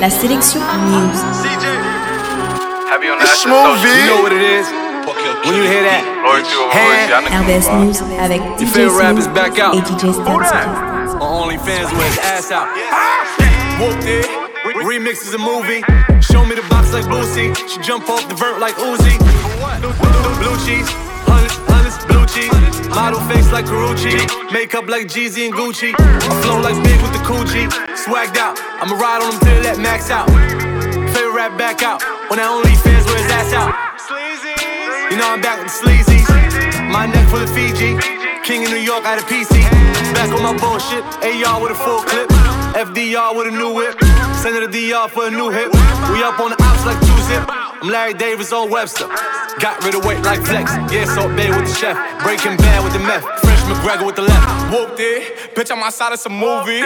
La 0.00 0.10
sélection 0.10 0.60
news. 0.60 1.20
Happy 2.90 3.08
on 3.08 3.18
the 3.18 3.22
It's 3.22 3.32
Astro 3.32 3.52
Social. 3.52 3.74
movie. 3.74 4.00
You 4.00 4.06
know 4.10 4.22
what 4.22 4.32
it 4.32 4.42
is. 4.42 4.66
When 5.46 5.54
you 5.56 5.62
hear 5.62 5.82
that, 5.84 6.02
Loyalty 6.26 6.54
over 6.58 6.74
royalty. 6.74 7.14
I 7.14 7.20
know 7.22 7.30
RBS 7.42 7.66
News 7.80 7.98
avec 8.20 8.40
Your 8.42 8.56
DJ 8.58 8.66
favorite 8.74 8.98
rap 8.98 9.12
Smooth 9.14 9.18
is 9.20 9.28
back 9.28 9.58
out. 9.58 9.74
et 9.74 9.82
DJ 9.86 10.12
Stats. 10.12 11.14
on 11.20 11.48
OnlyFans 11.48 11.90
with 11.96 12.06
his 12.10 12.18
ass 12.18 12.50
out. 12.52 12.68
Ah. 12.92 13.24
Whooped 13.80 14.04
it. 14.06 14.26
Remix 14.84 15.22
is 15.26 15.34
a 15.34 15.38
movie. 15.38 15.82
Show 16.20 16.44
me 16.44 16.54
the 16.54 16.66
box 16.68 16.92
like 16.92 17.04
Boosie. 17.06 17.54
She 17.68 17.80
jump 17.80 18.08
off 18.10 18.26
the 18.28 18.34
vert 18.34 18.58
like 18.60 18.74
Uzi. 18.76 19.16
Blue 20.38 20.56
cheese. 20.66 20.88
Cheese. 22.30 22.50
Model 22.94 23.18
face 23.26 23.50
like 23.50 23.66
Carucci. 23.66 24.14
Makeup 24.52 24.86
like 24.86 25.08
Jeezy 25.08 25.46
and 25.46 25.54
Gucci. 25.54 25.90
I 25.98 26.30
flow 26.42 26.60
like 26.62 26.78
big 26.84 27.02
with 27.02 27.12
the 27.12 27.22
coochie. 27.26 27.66
Swagged 27.98 28.36
out. 28.38 28.54
I'ma 28.78 28.94
ride 28.94 29.22
on 29.22 29.34
them 29.34 29.40
till 29.42 29.62
that 29.66 29.78
max 29.78 30.10
out. 30.10 30.30
Favorite 31.10 31.34
rap 31.34 31.58
back 31.58 31.82
out. 31.82 31.98
When 32.30 32.38
I 32.38 32.46
OnlyFans 32.46 33.02
with 33.10 33.18
his 33.18 33.30
ass 33.34 33.50
out. 33.50 33.74
You 35.10 35.18
know 35.18 35.26
I'm 35.26 35.42
back 35.42 35.58
with 35.58 35.74
the 35.74 35.76
sleazies. 35.82 36.26
My 36.90 37.06
neck 37.06 37.26
full 37.30 37.42
of 37.42 37.50
Fiji. 37.50 37.98
King 38.46 38.64
of 38.66 38.70
New 38.70 38.78
York 38.78 39.04
out 39.04 39.18
of 39.18 39.26
PC. 39.26 39.66
Back 40.14 40.30
on 40.30 40.42
my 40.46 40.54
bullshit. 40.54 41.02
AR 41.26 41.58
with 41.58 41.72
a 41.72 41.78
full 41.82 42.02
clip. 42.06 42.30
FDR 42.78 43.34
with 43.34 43.48
a 43.48 43.54
new 43.54 43.74
whip. 43.74 43.98
Send 44.38 44.54
it 44.54 44.62
to 44.62 44.70
DR 44.70 45.10
for 45.10 45.26
a 45.26 45.30
new 45.30 45.50
hit. 45.50 45.66
We 46.14 46.22
up 46.22 46.38
on 46.38 46.54
the 46.54 46.58
ops 46.62 46.86
like 46.86 47.00
two 47.02 47.18
zip. 47.26 47.42
I'm 47.48 47.90
Larry 47.90 48.14
Davis 48.14 48.52
on 48.52 48.70
Webster. 48.70 49.10
Got 49.60 49.84
rid 49.84 49.94
of 49.94 50.06
weight 50.06 50.22
like 50.22 50.40
flex. 50.40 50.72
Yeah, 50.90 51.04
Salt 51.04 51.36
Bay 51.36 51.50
with 51.50 51.68
the 51.68 51.74
chef. 51.74 51.96
Breaking 52.22 52.56
bad 52.56 52.82
with 52.82 52.94
the 52.94 52.98
meth. 52.98 53.24
Fresh 53.40 53.60
McGregor 53.64 54.06
with 54.06 54.16
the 54.16 54.22
left. 54.22 54.72
Whooped 54.72 54.98
it. 54.98 55.54
Bitch, 55.54 55.70
I'm 55.70 55.82
outside 55.82 56.14
of 56.14 56.18
some 56.18 56.32
movie. 56.32 56.82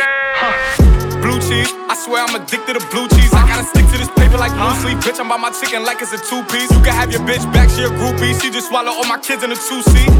Blue 1.24 1.40
cheese, 1.40 1.72
I 1.88 1.96
swear 1.96 2.20
I'm 2.20 2.36
addicted 2.36 2.76
to 2.76 2.84
blue 2.92 3.08
cheese. 3.16 3.32
I 3.32 3.48
gotta 3.48 3.64
stick 3.64 3.88
to 3.88 3.96
this 3.96 4.12
paper 4.12 4.36
like 4.36 4.52
blue 4.52 4.76
sleep. 4.84 5.00
Bitch, 5.00 5.16
I'm 5.16 5.24
by 5.24 5.40
my 5.40 5.48
chicken 5.56 5.80
like 5.80 6.04
it's 6.04 6.12
a 6.12 6.20
two 6.20 6.44
piece. 6.52 6.68
You 6.68 6.84
can 6.84 6.92
have 6.92 7.08
your 7.08 7.24
bitch 7.24 7.40
back, 7.48 7.72
she 7.72 7.80
a 7.80 7.88
groupie. 7.88 8.36
She 8.36 8.52
just 8.52 8.68
swallow 8.68 8.92
all 8.92 9.08
my 9.08 9.16
kids 9.16 9.40
in 9.40 9.48
a 9.48 9.56
two 9.56 9.80
seat. 9.88 10.12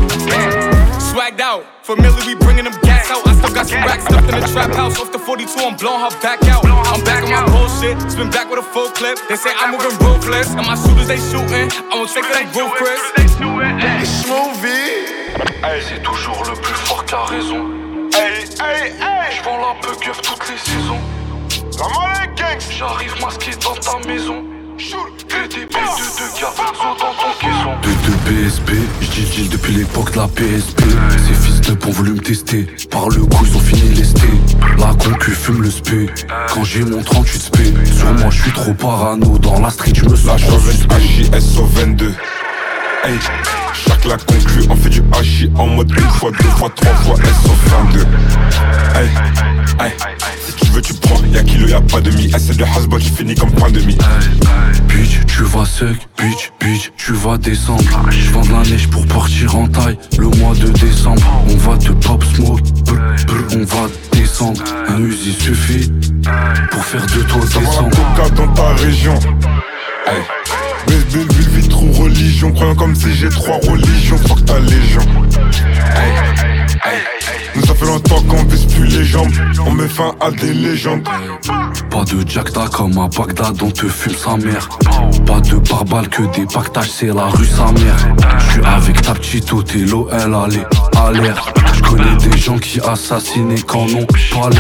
Swagged 1.13 1.45
out, 1.45 1.69
familiar, 1.85 2.25
we 2.25 2.33
bringing 2.41 2.65
them 2.65 2.73
gas 2.81 3.13
out. 3.13 3.21
I 3.29 3.37
still 3.37 3.53
got 3.53 3.69
some 3.69 3.85
racks 3.85 4.09
stuffed 4.09 4.33
in 4.33 4.41
the 4.41 4.49
trap 4.49 4.73
house. 4.73 4.97
Off 4.97 5.13
the 5.13 5.21
42, 5.21 5.53
I'm 5.61 5.77
blowing 5.77 6.01
her 6.01 6.15
back 6.25 6.41
out. 6.49 6.65
I'm 6.65 7.05
back 7.05 7.21
on 7.29 7.37
my 7.37 7.53
bullshit, 7.53 8.01
spin 8.09 8.33
back 8.33 8.49
with 8.49 8.65
a 8.65 8.67
full 8.73 8.89
clip. 8.97 9.21
They 9.29 9.37
say 9.37 9.53
I'm 9.61 9.77
moving 9.77 9.93
ruthless, 10.01 10.57
and 10.57 10.65
my 10.65 10.73
shooters 10.73 11.13
they 11.13 11.21
shooting. 11.21 11.69
I 11.93 12.01
won't 12.01 12.09
take 12.09 12.25
that 12.33 12.49
roof, 12.57 12.73
Chris. 12.81 12.97
It's 13.21 13.37
movie. 14.25 15.05
C'est 15.85 16.03
toujours 16.03 16.45
le 16.49 16.57
plus 16.57 16.75
fort 16.89 17.05
qui 17.05 17.15
a 17.15 17.25
raison. 17.29 17.84
Hey, 18.15 18.45
hey, 18.61 18.93
hey. 18.93 19.37
J'vends 19.37 19.59
la 19.59 19.75
peu 19.81 19.95
keuf 19.97 20.21
toutes 20.23 20.49
les 20.49 20.59
saisons. 20.59 21.01
Comment 21.77 22.09
les 22.21 22.29
gangs? 22.41 22.61
J'arrive 22.71 23.15
masqué 23.21 23.51
dans 23.63 23.75
ta 23.75 24.07
maison. 24.07 24.45
PDB 25.29 25.67
de 25.67 26.19
deux 26.19 26.41
garçons 26.41 26.63
dans 26.81 27.15
ton 27.15 27.33
caisson. 27.41 27.75
De 27.83 27.89
de 27.89 28.15
BSB, 28.25 28.71
j'dis 29.01 29.25
deal 29.25 29.49
depuis 29.49 29.73
l'époque 29.73 30.13
de 30.13 30.19
la 30.19 30.29
PSP 30.29 30.81
Ces 31.27 31.35
fils 31.35 31.61
de 31.61 31.87
ont 31.87 31.91
voulu 31.91 32.13
me 32.13 32.21
tester. 32.21 32.67
Par 32.91 33.09
le 33.09 33.25
coup 33.25 33.45
ils 33.45 33.57
ont 33.57 33.61
fini 33.61 33.95
lesté 33.95 34.29
La 34.79 34.95
concu 34.95 35.31
fume 35.33 35.63
le 35.63 35.71
spé. 35.71 36.09
Quand 36.53 36.65
j'ai 36.65 36.85
mon 36.85 37.03
38 37.03 37.43
spé. 37.43 37.75
Sur 37.97 38.13
moi 38.15 38.31
j'suis 38.31 38.53
trop 38.53 38.75
parano. 38.75 39.39
Dans 39.39 39.61
la 39.61 39.71
street 39.71 39.93
j'me 39.95 40.15
sens 40.17 40.27
La 40.27 40.39
suspect. 40.39 40.95
HJS 40.95 41.59
au 41.59 41.65
22 41.65 42.15
Hey, 43.05 43.19
chaque 43.75 44.05
la 44.05 44.17
conclu 44.17 44.65
on 44.71 44.77
fait 44.77 44.91
du 44.91 45.03
HI 45.23 45.51
en 45.57 45.67
mode 45.67 45.91
une 45.91 46.11
fois, 46.11 46.31
deux 46.31 46.49
fois, 46.51 46.71
trois 46.75 46.95
fois 46.95 47.17
S 47.23 47.47
au 47.47 47.93
22 47.93 48.01
Hey, 48.95 49.09
hey, 49.81 49.93
si 50.47 50.55
tu 50.55 50.71
veux 50.71 50.81
tu 50.81 50.95
prends, 50.95 51.21
y'a 51.33 51.43
kilo, 51.43 51.67
y'a 51.67 51.81
pas 51.81 52.01
demi 52.01 52.31
c'est 52.39 52.57
de 52.57 52.65
hasbot, 52.65 52.99
je 52.99 53.09
finis 53.09 53.35
comme 53.35 53.51
point 53.53 53.71
demi 53.71 53.97
Bitch, 54.89 55.21
tu 55.27 55.43
vas 55.43 55.65
sec, 55.65 55.97
bitch, 56.19 56.53
bitch, 56.61 56.93
tu 56.97 57.13
vas 57.13 57.37
descendre 57.37 57.83
J'vends 58.11 58.43
de 58.43 58.53
la 58.53 58.63
neige 58.63 58.89
pour 58.89 59.05
partir 59.07 59.57
en 59.57 59.67
taille. 59.67 59.99
Le 60.19 60.29
mois 60.39 60.55
de 60.55 60.69
décembre, 60.69 61.23
on 61.49 61.57
va 61.57 61.77
te 61.77 61.91
pop 61.91 62.23
smoke. 62.23 62.61
On 63.53 63.65
va 63.65 63.89
descendre, 64.13 64.63
un 64.89 65.01
Uzi 65.01 65.33
suffit 65.33 65.91
Pour 66.71 66.85
faire 66.85 67.05
de 67.07 67.23
toi 67.23 67.41
Ça 67.47 67.59
va 67.59 67.67
un 67.67 67.71
descendre 67.71 68.15
coca 68.17 68.31
dans 68.31 68.53
ta 68.53 68.75
région. 68.75 69.15
Hey, 70.07 70.23
Belle 70.87 71.05
ville, 71.09 71.49
vie, 71.53 71.69
trou, 71.69 71.91
religion 71.93 72.53
Croyant 72.53 72.75
comme 72.75 72.95
si 72.95 73.15
j'ai 73.15 73.29
trois 73.29 73.59
religions, 73.69 74.19
fuck 74.19 74.45
ta 74.45 74.59
légion 74.61 75.03
Hey, 75.95 76.13
hey, 76.85 77.01
nous 77.55 77.65
ça 77.65 77.75
fait 77.75 77.87
longtemps 77.87 78.23
qu'on 78.23 78.43
vise 78.45 78.67
plus 78.67 78.87
les 78.87 79.05
jambes 79.05 79.31
On 79.67 79.73
met 79.73 79.89
fin 79.89 80.15
à 80.21 80.31
des 80.31 80.53
légendes 80.53 81.05
Pas 81.91 82.05
de 82.05 82.29
Jackda 82.29 82.67
comme 82.73 82.99
à 82.99 83.09
Bagdad, 83.09 83.63
on 83.63 83.71
te 83.71 83.87
fume 83.87 84.15
sa 84.15 84.37
mère. 84.37 84.69
Pas 85.27 85.41
de 85.41 85.57
pare-balles 85.57 86.09
que 86.09 86.23
des 86.35 86.47
pactages, 86.47 86.91
c'est 86.91 87.07
la 87.15 87.27
rue 87.27 87.47
sa 87.47 87.71
mère. 87.73 88.17
J'suis 88.49 88.65
avec 88.65 89.01
ta 89.03 89.15
petite 89.15 89.53
Othello, 89.53 90.09
elle 90.11 90.35
allait 90.35 90.67
à 90.97 91.13
l'air. 91.13 91.55
J'connais 91.77 92.17
des 92.17 92.39
gens 92.39 92.59
qui 92.59 92.81
assassinent 92.81 93.53
et 93.53 93.63
qu'en 93.63 93.87
ont 93.87 94.07
pas. 94.33 94.51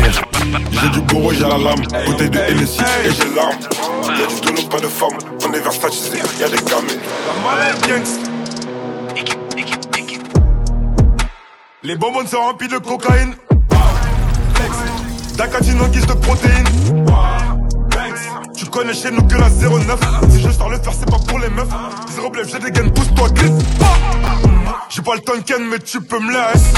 J'ai 0.71 0.89
du 0.91 1.01
beau 1.03 1.31
j'ai 1.33 1.41
la 1.41 1.59
lame, 1.59 1.83
bouteille 2.07 2.31
de 2.31 2.39
Hennessy 2.39 2.81
et 3.05 3.11
j'ai 3.11 3.35
l'arme 3.35 3.59
Y'a 4.19 4.27
du 4.27 4.41
dono, 4.41 4.69
pas 4.69 4.81
de 4.81 4.87
femme, 4.87 5.19
on 5.47 5.53
est 5.53 5.61
versatisé, 5.61 6.19
y'a 6.39 6.49
des 6.49 6.57
gamins 6.57 6.95
Les 11.83 11.97
bonbons 11.97 12.27
sont 12.27 12.39
remplis 12.39 12.69
de 12.69 12.79
cocaïne. 12.79 13.35
D'acatine 15.37 15.81
en 15.83 15.89
guise 15.89 16.07
de 16.07 16.15
protéines. 16.15 16.65
Tu 18.57 18.67
connais 18.67 18.95
chez 18.95 19.11
nous 19.11 19.23
que 19.23 19.35
la 19.35 19.51
09. 19.51 20.01
Si 20.31 20.41
je 20.41 20.51
sors 20.51 20.71
le 20.71 20.79
faire, 20.79 20.93
c'est 20.99 21.11
pas 21.11 21.19
pour 21.19 21.39
les 21.39 21.51
meufs. 21.51 21.69
Zéro 22.15 22.31
blef, 22.31 22.49
j'ai 22.51 22.59
des 22.59 22.71
gaines, 22.71 22.93
pousse-toi, 22.93 23.29
glisse. 23.31 23.53
J'ai 24.89 25.03
pas 25.03 25.15
le 25.15 25.21
tonken, 25.21 25.65
mais 25.69 25.79
tu 25.79 26.01
peux 26.01 26.19
me 26.19 26.33
laisser. 26.33 26.73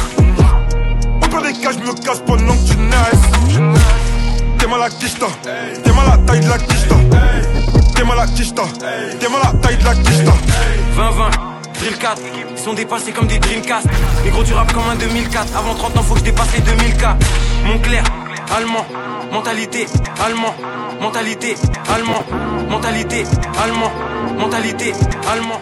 Au 1.23 1.41
des 1.41 1.53
cas, 1.53 1.71
je 1.73 1.79
me 1.79 1.95
casse 1.95 2.21
pendant 2.27 2.55
que 2.55 2.69
tu 2.71 2.77
naisses. 2.79 3.77
T'es 4.59 4.67
mal 4.67 4.83
à 4.83 4.89
quicheta. 4.89 5.27
T'es 5.43 5.93
mal 5.93 6.07
à 6.13 6.19
taille 6.19 6.41
de 6.41 6.49
la 6.49 6.59
quicheta. 6.59 6.97
T'es 7.95 8.05
mal 8.05 8.19
à. 8.19 8.27
T'es 8.27 9.29
mal 9.29 9.43
à 9.43 9.53
taille 9.59 9.77
de 9.77 9.85
la 9.85 9.95
quicheta. 9.95 10.33
20-20, 10.97 11.79
drill 11.79 11.99
4, 11.99 12.23
ils 12.53 12.59
sont 12.59 12.73
dépassés 12.73 13.13
comme 13.13 13.27
des 13.27 13.39
Dreamcast. 13.39 13.87
Les 14.25 14.31
gros 14.31 14.43
du 14.43 14.55
rap 14.55 14.73
comme 14.73 14.89
un 14.91 14.97
2004. 14.97 15.57
Avant 15.57 15.75
30 15.75 15.97
ans, 15.99 16.03
faut 16.03 16.15
que 16.15 16.21
je 16.21 16.25
dépasse 16.25 16.49
les 16.55 16.63
2000K. 16.63 17.17
Montclair, 17.65 18.05
allemand, 18.57 18.87
mentalité, 19.31 19.87
allemand, 20.25 20.55
mentalité, 21.01 21.55
allemand, 21.95 22.25
mentalité, 22.71 23.25
allemand, 23.63 23.93
mentalité, 24.39 24.93
allemand. 25.31 25.61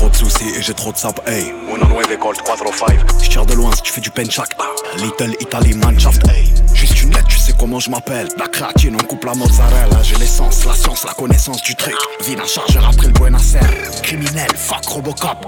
Trop 0.00 0.08
de 0.08 0.16
soucis 0.16 0.48
et 0.56 0.62
j'ai 0.62 0.72
trop 0.72 0.92
de 0.92 0.96
sap, 0.96 1.20
hey. 1.28 1.52
Una 1.68 1.86
nueve 1.86 2.18
Colt 2.18 2.40
405. 2.42 3.22
J'tire 3.22 3.44
de 3.44 3.52
loin 3.52 3.70
si 3.72 3.82
tu 3.82 3.92
fais 3.92 4.00
du 4.00 4.08
penchak. 4.08 4.48
Ah. 4.58 4.64
Little 4.96 5.36
Italy 5.40 5.74
Mannschaft, 5.74 6.26
hey. 6.26 6.50
Juste 6.72 7.02
une 7.02 7.10
lettre, 7.10 7.28
tu 7.28 7.38
sais 7.38 7.52
comment 7.52 7.78
je 7.78 7.90
m'appelle. 7.90 8.28
La 8.38 8.48
créatine, 8.48 8.96
on 8.98 9.04
coupe 9.04 9.26
la 9.26 9.34
mozzarella. 9.34 10.02
J'ai 10.02 10.16
l'essence, 10.16 10.64
la 10.64 10.74
science, 10.74 11.04
la 11.04 11.12
connaissance 11.12 11.60
du 11.60 11.74
truc. 11.74 11.96
Vide 12.24 12.40
un 12.40 12.46
chargeur 12.46 12.88
après 12.88 13.08
le 13.08 13.12
Buenos 13.12 13.54
Aires. 13.54 13.90
Criminel, 14.02 14.48
fuck 14.56 14.86
Robocop. 14.86 15.46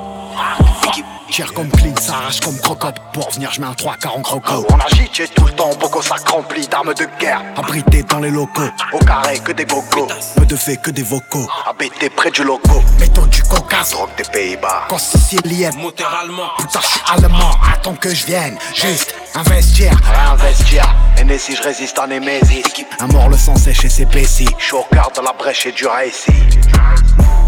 Tire 1.30 1.52
comme 1.54 1.70
clean, 1.70 1.94
s'arrache 1.96 2.40
comme 2.40 2.58
crocop. 2.58 2.98
Pour 3.14 3.30
venir, 3.30 3.50
je 3.52 3.60
mets 3.60 3.66
un 3.66 3.74
3 3.74 3.96
40 3.96 4.22
croco. 4.22 4.66
On 4.70 4.78
agit, 4.78 5.08
j'ai 5.12 5.28
tout 5.28 5.46
le 5.46 5.52
temps, 5.52 5.70
beaucoup 5.80 6.02
sac 6.02 6.28
rempli 6.28 6.66
d'armes 6.68 6.92
de 6.94 7.06
guerre. 7.18 7.42
Abrité 7.56 8.02
dans 8.02 8.18
les 8.18 8.30
locaux, 8.30 8.68
au 8.92 8.98
carré 8.98 9.38
que 9.38 9.52
des 9.52 9.64
bocaux. 9.64 10.08
Peu 10.36 10.44
de 10.44 10.56
faits 10.56 10.82
que 10.82 10.90
des 10.90 11.02
vocaux. 11.02 11.48
Habité 11.68 12.10
près 12.10 12.30
du 12.30 12.44
loco. 12.44 12.82
Méthode 13.00 13.30
du 13.30 13.42
Caucase, 13.42 13.90
drogue 13.92 14.10
des 14.16 14.24
Pays-Bas. 14.24 14.84
Quand 14.88 14.98
sicilienne, 14.98 15.74
Moteur 15.76 16.14
allemand, 16.22 16.50
Putain, 16.58 16.80
je 16.80 16.86
suis 16.86 17.00
allemand, 17.06 17.52
attends 17.72 17.94
que 17.94 18.14
je 18.14 18.26
vienne. 18.26 18.58
Juste 18.74 19.14
investir, 19.34 19.92
investir. 20.30 20.84
Et 21.32 21.38
si 21.38 21.56
je 21.56 21.62
résiste 21.62 21.98
en 21.98 22.08
Némésis. 22.08 22.62
Un 23.00 23.06
mort 23.06 23.30
le 23.30 23.38
sang 23.38 23.56
sèche 23.56 23.86
et 23.86 23.88
c'est 23.88 24.04
pessi. 24.04 24.46
Je 24.58 24.64
suis 24.66 24.74
au 24.74 24.84
quart 24.92 25.10
de 25.16 25.22
la 25.22 25.32
brèche 25.32 25.64
et 25.64 25.72
du 25.72 25.86
récit. 25.86 26.30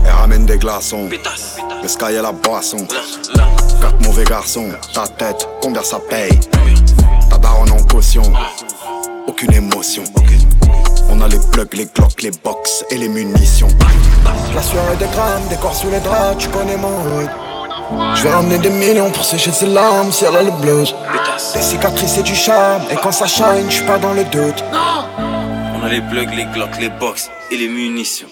Elle 0.04 0.12
ramène 0.12 0.46
des 0.46 0.58
glaçons, 0.58 1.08
pétasse, 1.08 1.56
le 1.82 1.88
sky 1.88 2.14
et 2.18 2.22
la 2.22 2.32
boisson. 2.32 2.86
Quatre 3.80 4.00
mauvais 4.02 4.24
garçons, 4.24 4.68
ta 4.92 5.06
tête, 5.06 5.48
combien 5.62 5.82
ça 5.82 5.98
paye? 6.10 6.38
Ta 7.30 7.38
daronne 7.38 7.72
en 7.72 7.82
caution, 7.84 8.22
aucune 9.26 9.52
émotion. 9.52 10.04
On 11.10 11.20
a 11.20 11.28
les 11.28 11.38
plugs, 11.52 11.74
les 11.74 11.86
glocks, 11.86 12.22
les 12.22 12.30
box 12.30 12.84
et 12.90 12.96
les 12.96 13.08
munitions. 13.08 13.68
La 14.54 14.62
sueur 14.62 14.84
et 14.92 14.96
des 14.96 15.06
grammes, 15.06 15.46
des 15.48 15.56
corps 15.56 15.74
sous 15.74 15.90
les 15.90 16.00
draps, 16.00 16.38
tu 16.38 16.48
connais 16.48 16.76
mon 16.76 16.88
hood. 16.88 17.30
Je 18.14 18.22
vais 18.22 18.30
ramener 18.30 18.58
des 18.58 18.70
millions 18.70 19.10
pour 19.10 19.24
sécher 19.24 19.52
ses 19.52 19.66
larmes 19.66 20.10
si 20.10 20.24
elle 20.24 20.36
a 20.36 20.42
le 20.42 20.50
blues. 20.50 20.94
Des 21.54 21.62
cicatrices 21.62 22.18
et 22.18 22.22
du 22.22 22.34
charme, 22.34 22.82
et 22.90 22.96
quand 22.96 23.12
ça 23.12 23.26
shine, 23.26 23.66
je 23.68 23.74
suis 23.74 23.86
pas 23.86 23.98
dans 23.98 24.14
le 24.14 24.24
doute. 24.24 24.64
On 24.72 25.84
a 25.84 25.88
les 25.88 26.00
plugs, 26.00 26.34
les 26.34 26.46
glocks, 26.46 26.78
les 26.80 26.88
box 26.88 27.30
et 27.50 27.56
les 27.56 27.68
munitions. 27.68 28.28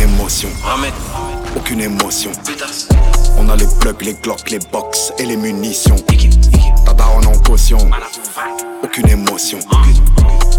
Aucune 0.00 0.14
émotion, 0.14 0.48
Ramène, 0.64 0.92
aucune 1.54 1.80
émotion. 1.82 2.32
pétasse, 2.46 2.88
On 3.36 3.50
a 3.50 3.56
les 3.56 3.66
plugs, 3.80 4.00
les 4.00 4.14
glocks, 4.14 4.50
les 4.50 4.58
box 4.72 5.12
et 5.18 5.26
les 5.26 5.36
munitions. 5.36 5.96
Ta 6.86 6.94
daronne 6.94 7.26
en 7.26 7.38
caution, 7.40 7.76
aucune 8.82 9.10
émotion. 9.10 9.58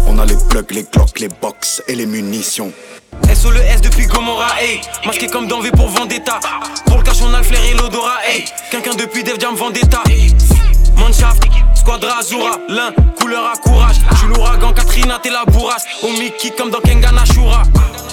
On 0.06 0.16
a 0.20 0.26
les 0.26 0.36
plugs, 0.48 0.70
les 0.70 0.84
glocks, 0.84 1.18
les 1.18 1.28
box 1.28 1.82
et 1.88 1.96
les 1.96 2.06
munitions. 2.06 2.72
SO 3.34 3.50
le 3.50 3.58
S 3.62 3.80
depuis 3.80 4.06
Gomorra, 4.06 4.62
hey. 4.62 4.80
Masqué 5.04 5.26
comme 5.26 5.48
dans 5.48 5.58
V 5.60 5.72
pour 5.72 5.88
Vendetta. 5.88 6.38
Pour 6.86 6.98
le 6.98 7.02
cash, 7.02 7.20
on 7.22 7.34
a 7.34 7.38
le 7.38 7.44
flair 7.44 7.64
et 7.64 7.74
l'odorat, 7.74 8.18
hey. 8.24 8.44
Quelqu'un 8.70 8.94
depuis 8.94 9.24
Def 9.24 9.40
Jam 9.40 9.56
Vendetta. 9.56 10.04
Manshaft, 10.96 11.42
Squadra 11.82 12.18
Azura, 12.18 12.58
l'un, 12.68 12.92
couleur 13.18 13.44
à 13.44 13.56
courage. 13.56 13.96
J'suis 14.14 14.28
l'ouragan, 14.28 14.72
Katrina, 14.72 15.18
t'es 15.20 15.30
la 15.30 15.44
bourrasse. 15.44 15.84
Au 16.04 16.10
Mickey 16.10 16.50
comme 16.50 16.70
dans 16.70 16.78
Kengan 16.78 17.18
Ashura. 17.18 17.64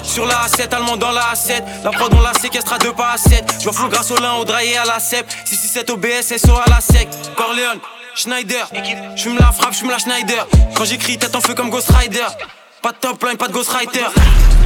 Sur 0.02 0.26
la 0.26 0.48
A7, 0.48 0.74
allemand 0.74 0.98
dans 0.98 1.12
la 1.12 1.22
A7. 1.34 1.62
La 1.84 1.92
prod, 1.92 2.12
on 2.12 2.20
la 2.20 2.34
séquestre 2.34 2.74
à 2.74 2.80
deux 2.80 2.94
pas 2.94 3.12
à 3.12 3.18
7. 3.20 3.58
J'vois 3.60 3.74
flou 3.74 3.88
grâce 3.88 4.10
au 4.10 4.18
lin, 4.18 4.34
au 4.34 4.44
draillé 4.44 4.76
à 4.76 4.86
la 4.86 5.00
CEP. 5.00 5.24
667 5.46 5.92
OBS, 5.92 6.38
SO 6.38 6.56
à 6.56 6.68
la 6.68 6.82
sec. 6.82 7.08
Corleone, 7.36 7.80
Schneider. 8.16 8.68
J'fume 9.16 9.38
la 9.38 9.52
frappe, 9.52 9.74
j'fume 9.74 9.92
la 9.92 10.00
Schneider. 10.00 10.48
Quand 10.76 10.86
j'écris, 10.86 11.20
tête 11.20 11.36
en 11.36 11.42
feu 11.42 11.54
comme 11.54 11.70
Ghost 11.70 11.92
Rider. 11.92 12.26
Pas 12.82 12.92
de 12.92 12.98
top 12.98 13.24
line, 13.24 13.38
pas 13.38 13.50
de 13.50 13.54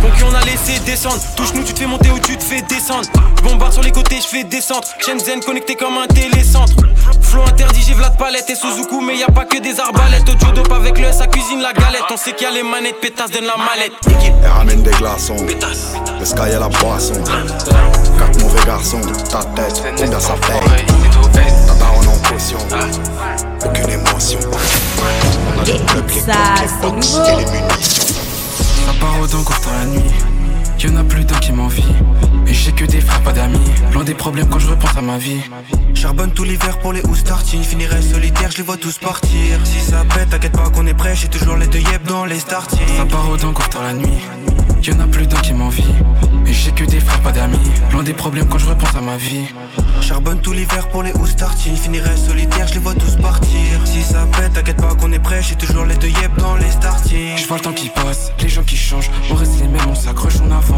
ghostwriter. 0.04 0.18
qui 0.18 0.24
on 0.24 0.34
a 0.34 0.42
laissé 0.46 0.80
descendre. 0.86 1.22
Touche-nous, 1.36 1.64
tu 1.64 1.74
te 1.74 1.80
fais 1.80 1.86
monter 1.86 2.10
ou 2.12 2.20
tu 2.20 2.38
te 2.38 2.44
fais 2.44 2.62
descendre. 2.62 3.08
Bombarde 3.44 3.74
sur 3.74 3.84
les 3.84 3.92
côtés, 3.92 4.18
je 4.22 4.28
fais 4.28 4.44
descendre. 4.44 4.88
Shenzhen 5.00 5.40
connecté 5.42 5.76
comme 5.76 5.98
un 5.98 6.08
télécentre. 6.08 6.74
Flow 7.22 7.44
interdit, 7.44 7.84
j'ai 7.86 7.94
Vlad 7.94 8.18
Palette 8.18 8.50
et 8.50 8.56
Suzuku, 8.56 9.02
mais 9.02 9.18
y 9.18 9.24
a 9.24 9.28
pas 9.28 9.46
que 9.46 9.60
des 9.60 9.80
arbalètes. 9.80 10.28
Audio 10.30 10.52
dope 10.52 10.72
avec 10.72 11.00
le 11.00 11.12
sa 11.12 11.28
cuisine 11.28 11.62
la 11.62 11.74
galette. 11.74 12.04
On 12.12 12.18
sait 12.18 12.34
qu'il 12.34 12.48
y 12.48 12.50
a 12.50 12.54
les 12.54 12.64
manettes, 12.64 13.00
pétasse, 13.02 13.32
donne 13.32 13.46
la 13.46 13.58
mallette. 13.58 13.94
Elle 14.44 14.50
ramène 14.50 14.84
des 14.84 14.92
glaçons. 14.92 15.36
Le 16.20 16.26
sky 16.26 16.42
à 16.42 16.60
la 16.60 16.70
boisson. 16.70 17.22
Quatre 17.24 18.40
mauvais 18.40 18.66
garçons, 18.66 19.02
ta 19.30 19.44
tête, 19.56 19.82
combien 19.98 20.20
ça 20.20 20.34
paye. 20.34 20.86
Ta 21.68 21.74
daronne 21.76 22.08
en 22.08 22.20
pression. 22.20 22.60
Aucune 23.66 23.90
émotion. 23.90 24.40
On 25.56 25.62
a 25.62 25.66
les 25.66 25.80
clubs, 25.80 26.10
les 26.10 26.22
Ça, 26.22 26.34
c'est 26.82 26.92
nouveau. 26.92 27.93
Au 29.22 29.36
encore 29.36 29.60
dans 29.66 29.72
la 29.72 29.86
nuit. 29.86 30.12
Y'en 30.80 30.96
a 30.98 31.04
plus 31.04 31.24
d'un 31.24 31.40
qui 31.40 31.52
m'envie. 31.52 31.84
Et 32.48 32.54
j'ai 32.54 32.72
que 32.72 32.86
des 32.86 33.00
frères, 33.00 33.22
pas 33.22 33.32
d'amis. 33.32 33.58
Loin 33.94 34.04
des 34.04 34.14
problèmes 34.14 34.48
quand 34.50 34.60
je 34.60 34.68
repense 34.68 34.98
à 34.98 35.02
ma 35.02 35.18
vie. 35.18 35.42
Charbonne 35.94 36.32
tout 36.32 36.44
l'hiver 36.44 36.80
pour 36.80 36.92
les 36.92 37.02
oustartines 37.06 37.64
Finirai 37.64 38.02
solitaire, 38.02 38.52
je 38.52 38.58
les 38.58 38.64
vois 38.64 38.76
tous 38.76 38.98
partir 38.98 39.60
Si 39.64 39.80
ça 39.80 40.04
pète, 40.14 40.30
t'inquiète 40.30 40.52
pas 40.52 40.70
qu'on 40.70 40.86
est 40.86 40.94
prêt 40.94 41.16
J'ai 41.16 41.30
toujours 41.30 41.56
les 41.56 41.68
deux 41.68 41.80
yep 41.80 42.04
dans 42.06 42.26
les 42.26 42.40
startings 42.40 42.98
Ça 42.98 43.06
part 43.06 43.30
au 43.30 43.46
encore 43.46 43.70
dans 43.70 43.84
la 43.84 43.94
nuit. 43.94 44.20
Y'en 44.86 45.00
a 45.00 45.08
plus 45.08 45.26
d'un 45.28 45.40
qui 45.40 45.54
m'envie. 45.54 45.86
Et 46.46 46.52
j'ai 46.52 46.72
que 46.72 46.84
des 46.84 47.00
frères, 47.00 47.22
pas 47.22 47.32
d'amis. 47.32 47.58
Loin 47.94 48.04
des 48.04 48.14
problèmes 48.14 48.48
quand 48.50 48.58
je 48.58 48.68
repense 48.68 48.94
à 48.96 49.00
ma 49.00 49.16
vie. 49.16 49.46
Charbonne 50.02 50.42
tout 50.42 50.52
l'hiver 50.52 50.90
pour 50.90 51.04
les 51.04 51.14
oustartines 51.14 51.78
Finirai 51.78 52.18
solitaire, 52.18 52.68
je 52.68 52.74
les 52.74 52.80
vois 52.82 52.94
tous 52.94 53.16
partir 53.16 53.80
Si 53.86 54.02
ça 54.02 54.28
pète, 54.38 54.52
t'inquiète 54.54 54.82
pas 54.82 54.94
qu'on 54.96 55.14
est 55.14 55.20
prêt 55.20 55.42
J'ai 55.42 55.56
toujours 55.56 55.86
les 55.86 55.96
deux 55.96 56.10
yep 56.10 56.36
dans 56.38 56.58
les 56.58 56.70
startings 56.70 57.38
Je 57.38 57.48
vois 57.48 57.58
le 57.58 57.64
temps 57.64 57.72
qui 57.72 57.88
passe, 57.88 58.34
les 58.42 58.50
gens 58.50 58.64
qui 58.64 58.76
changent. 58.76 59.10
On 59.32 59.36
reste 59.36 59.62
les 59.62 59.68
mêmes, 59.70 59.88
on 59.90 59.96
s'accroche, 59.96 60.36
on 60.46 60.52
avance. 60.52 60.73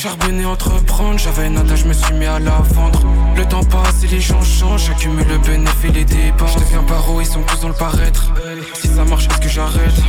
Charbonner, 0.00 0.46
entreprendre. 0.46 1.18
J'avais 1.18 1.46
une 1.46 1.58
attache, 1.58 1.80
je 1.80 1.88
me 1.88 1.92
suis 1.92 2.14
mis 2.14 2.24
à 2.24 2.38
la 2.38 2.62
vendre. 2.72 3.04
Le 3.36 3.44
temps 3.44 3.62
passe 3.62 4.02
et 4.02 4.06
les 4.06 4.20
gens 4.20 4.42
changent. 4.42 4.86
J'accumule 4.86 5.26
le 5.28 5.36
bénéfice 5.38 5.84
et 5.84 5.92
les 5.92 6.04
dépenses. 6.04 6.54
Je 6.54 6.60
deviens 6.60 6.82
paro, 6.84 7.20
ils 7.20 7.26
sont 7.26 7.42
tous 7.42 7.60
dans 7.60 7.68
le 7.68 7.74
paraître. 7.74 8.32
Si 8.74 8.88
ça 8.88 9.04
marche, 9.04 9.26
est-ce 9.26 9.40
que 9.40 9.48
j'arrête? 9.48 10.00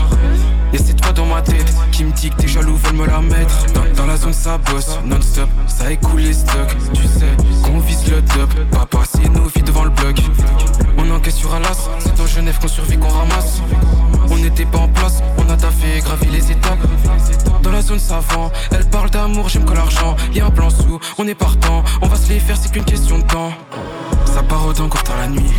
Y'a 0.71 0.79
cette 0.79 1.03
voix 1.03 1.11
dans 1.11 1.25
ma 1.25 1.41
tête 1.41 1.73
qui 1.91 2.05
me 2.05 2.11
dit 2.13 2.29
que 2.29 2.35
tes 2.35 2.47
jaloux 2.47 2.77
veulent 2.77 2.95
me 2.95 3.05
la 3.05 3.19
mettre. 3.19 3.65
Dans, 3.95 4.05
la 4.05 4.15
zone, 4.15 4.31
ça 4.31 4.57
bosse 4.57 4.97
non-stop. 5.03 5.49
Ça 5.67 5.91
écoule 5.91 6.21
les 6.21 6.33
stocks. 6.33 6.77
Tu 6.93 7.03
sais 7.07 7.35
qu'on 7.61 7.79
vise 7.79 8.09
le 8.09 8.21
top. 8.21 8.49
Papa, 8.71 8.99
c'est 9.11 9.27
nos 9.27 9.49
vies 9.53 9.63
devant 9.63 9.83
le 9.83 9.89
bloc. 9.89 10.15
On 10.97 11.11
encaisse 11.11 11.35
sur 11.35 11.53
Alas. 11.53 11.89
C'est 11.99 12.17
en 12.17 12.27
Genève 12.27 12.57
qu'on 12.59 12.69
survit, 12.69 12.97
qu'on 12.97 13.09
ramasse. 13.09 13.61
On 14.31 14.37
n'était 14.37 14.65
pas 14.65 14.79
en 14.79 14.87
place, 14.87 15.21
on 15.37 15.49
a 15.49 15.57
taffé, 15.57 15.99
gravi 15.99 16.27
les 16.27 16.51
étapes. 16.51 16.79
Dans 17.61 17.71
la 17.71 17.81
zone 17.81 17.99
savant, 17.99 18.51
elle 18.71 18.85
parle 18.85 19.09
d'amour, 19.09 19.49
j'aime 19.49 19.65
que 19.65 19.73
l'argent. 19.73 20.15
Y'a 20.33 20.45
un 20.45 20.51
plan 20.51 20.69
sous, 20.69 20.99
on 21.17 21.27
est 21.27 21.35
partant, 21.35 21.83
on 22.01 22.07
va 22.07 22.15
se 22.15 22.29
les 22.29 22.39
faire, 22.39 22.57
c'est 22.57 22.71
qu'une 22.71 22.85
question 22.85 23.19
de 23.19 23.23
temps. 23.23 23.51
Ça 24.25 24.41
part 24.43 24.65
au 24.65 24.71
encore 24.81 25.03
dans 25.03 25.17
la 25.17 25.27
nuit. 25.27 25.51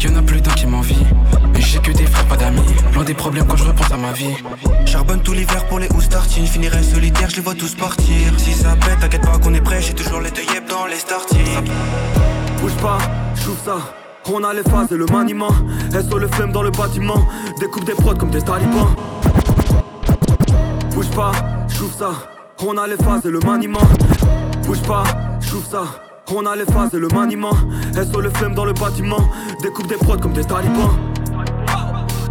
Y'en 0.00 0.14
a 0.16 0.22
plus 0.22 0.40
d'un 0.40 0.52
qui 0.52 0.66
m'envie. 0.66 1.04
Mais 1.52 1.60
j'ai 1.60 1.78
que 1.78 1.90
des 1.90 2.06
frères, 2.06 2.26
pas 2.26 2.36
d'amis. 2.36 2.60
Loin 2.94 3.04
des 3.04 3.14
problèmes 3.14 3.46
quand 3.46 3.56
je 3.56 3.64
repense 3.64 3.90
à 3.90 3.96
ma 3.96 4.12
vie. 4.12 4.34
Charbonne 4.86 5.20
tout 5.22 5.32
l'hiver 5.32 5.66
pour 5.66 5.78
les 5.78 5.88
oustartines 5.92 6.46
Finirai 6.46 6.82
solitaire, 6.82 7.28
je 7.30 7.36
les 7.36 7.42
vois 7.42 7.54
tous 7.54 7.74
partir 7.74 8.32
Si 8.38 8.52
ça 8.52 8.74
pète, 8.76 9.00
t'inquiète 9.00 9.22
pas 9.22 9.38
qu'on 9.38 9.52
est 9.52 9.60
prêt 9.60 9.82
J'ai 9.82 9.92
toujours 9.92 10.20
les 10.20 10.30
deux 10.30 10.42
yep 10.42 10.68
dans 10.68 10.86
les 10.86 10.96
startings 10.96 11.70
Bouge 12.60 12.72
pas, 12.80 12.98
j'ouvre 13.34 13.58
ça. 13.64 13.97
On 14.30 14.44
a 14.44 14.52
les 14.52 14.62
phases 14.62 14.92
et 14.92 14.96
le 14.96 15.06
maniement. 15.06 15.48
SO 15.90 16.18
le 16.18 16.28
flemme 16.28 16.52
dans 16.52 16.62
le 16.62 16.70
bâtiment. 16.70 17.26
Découpe 17.58 17.84
des 17.84 17.94
prods 17.94 18.14
comme 18.14 18.30
des 18.30 18.42
talibans. 18.42 18.94
Bouge 20.94 21.10
pas, 21.10 21.32
j'ouvre 21.68 21.94
ça. 21.94 22.10
On 22.66 22.76
a 22.76 22.86
les 22.86 22.96
phases 22.96 23.24
et 23.24 23.30
le 23.30 23.40
maniement. 23.40 23.80
Bouge 24.66 24.82
pas, 24.82 25.04
j'ouvre 25.40 25.66
ça. 25.66 25.84
On 26.34 26.44
a 26.44 26.54
les 26.56 26.66
phases 26.66 26.92
et 26.92 26.98
le 26.98 27.08
maniement. 27.08 27.54
SO 27.94 28.20
le 28.20 28.28
flemme 28.30 28.54
dans 28.54 28.66
le 28.66 28.74
bâtiment. 28.74 29.30
Découpe 29.62 29.86
des 29.86 29.96
prods 29.96 30.18
comme 30.18 30.34
des 30.34 30.44
talibans. 30.44 31.07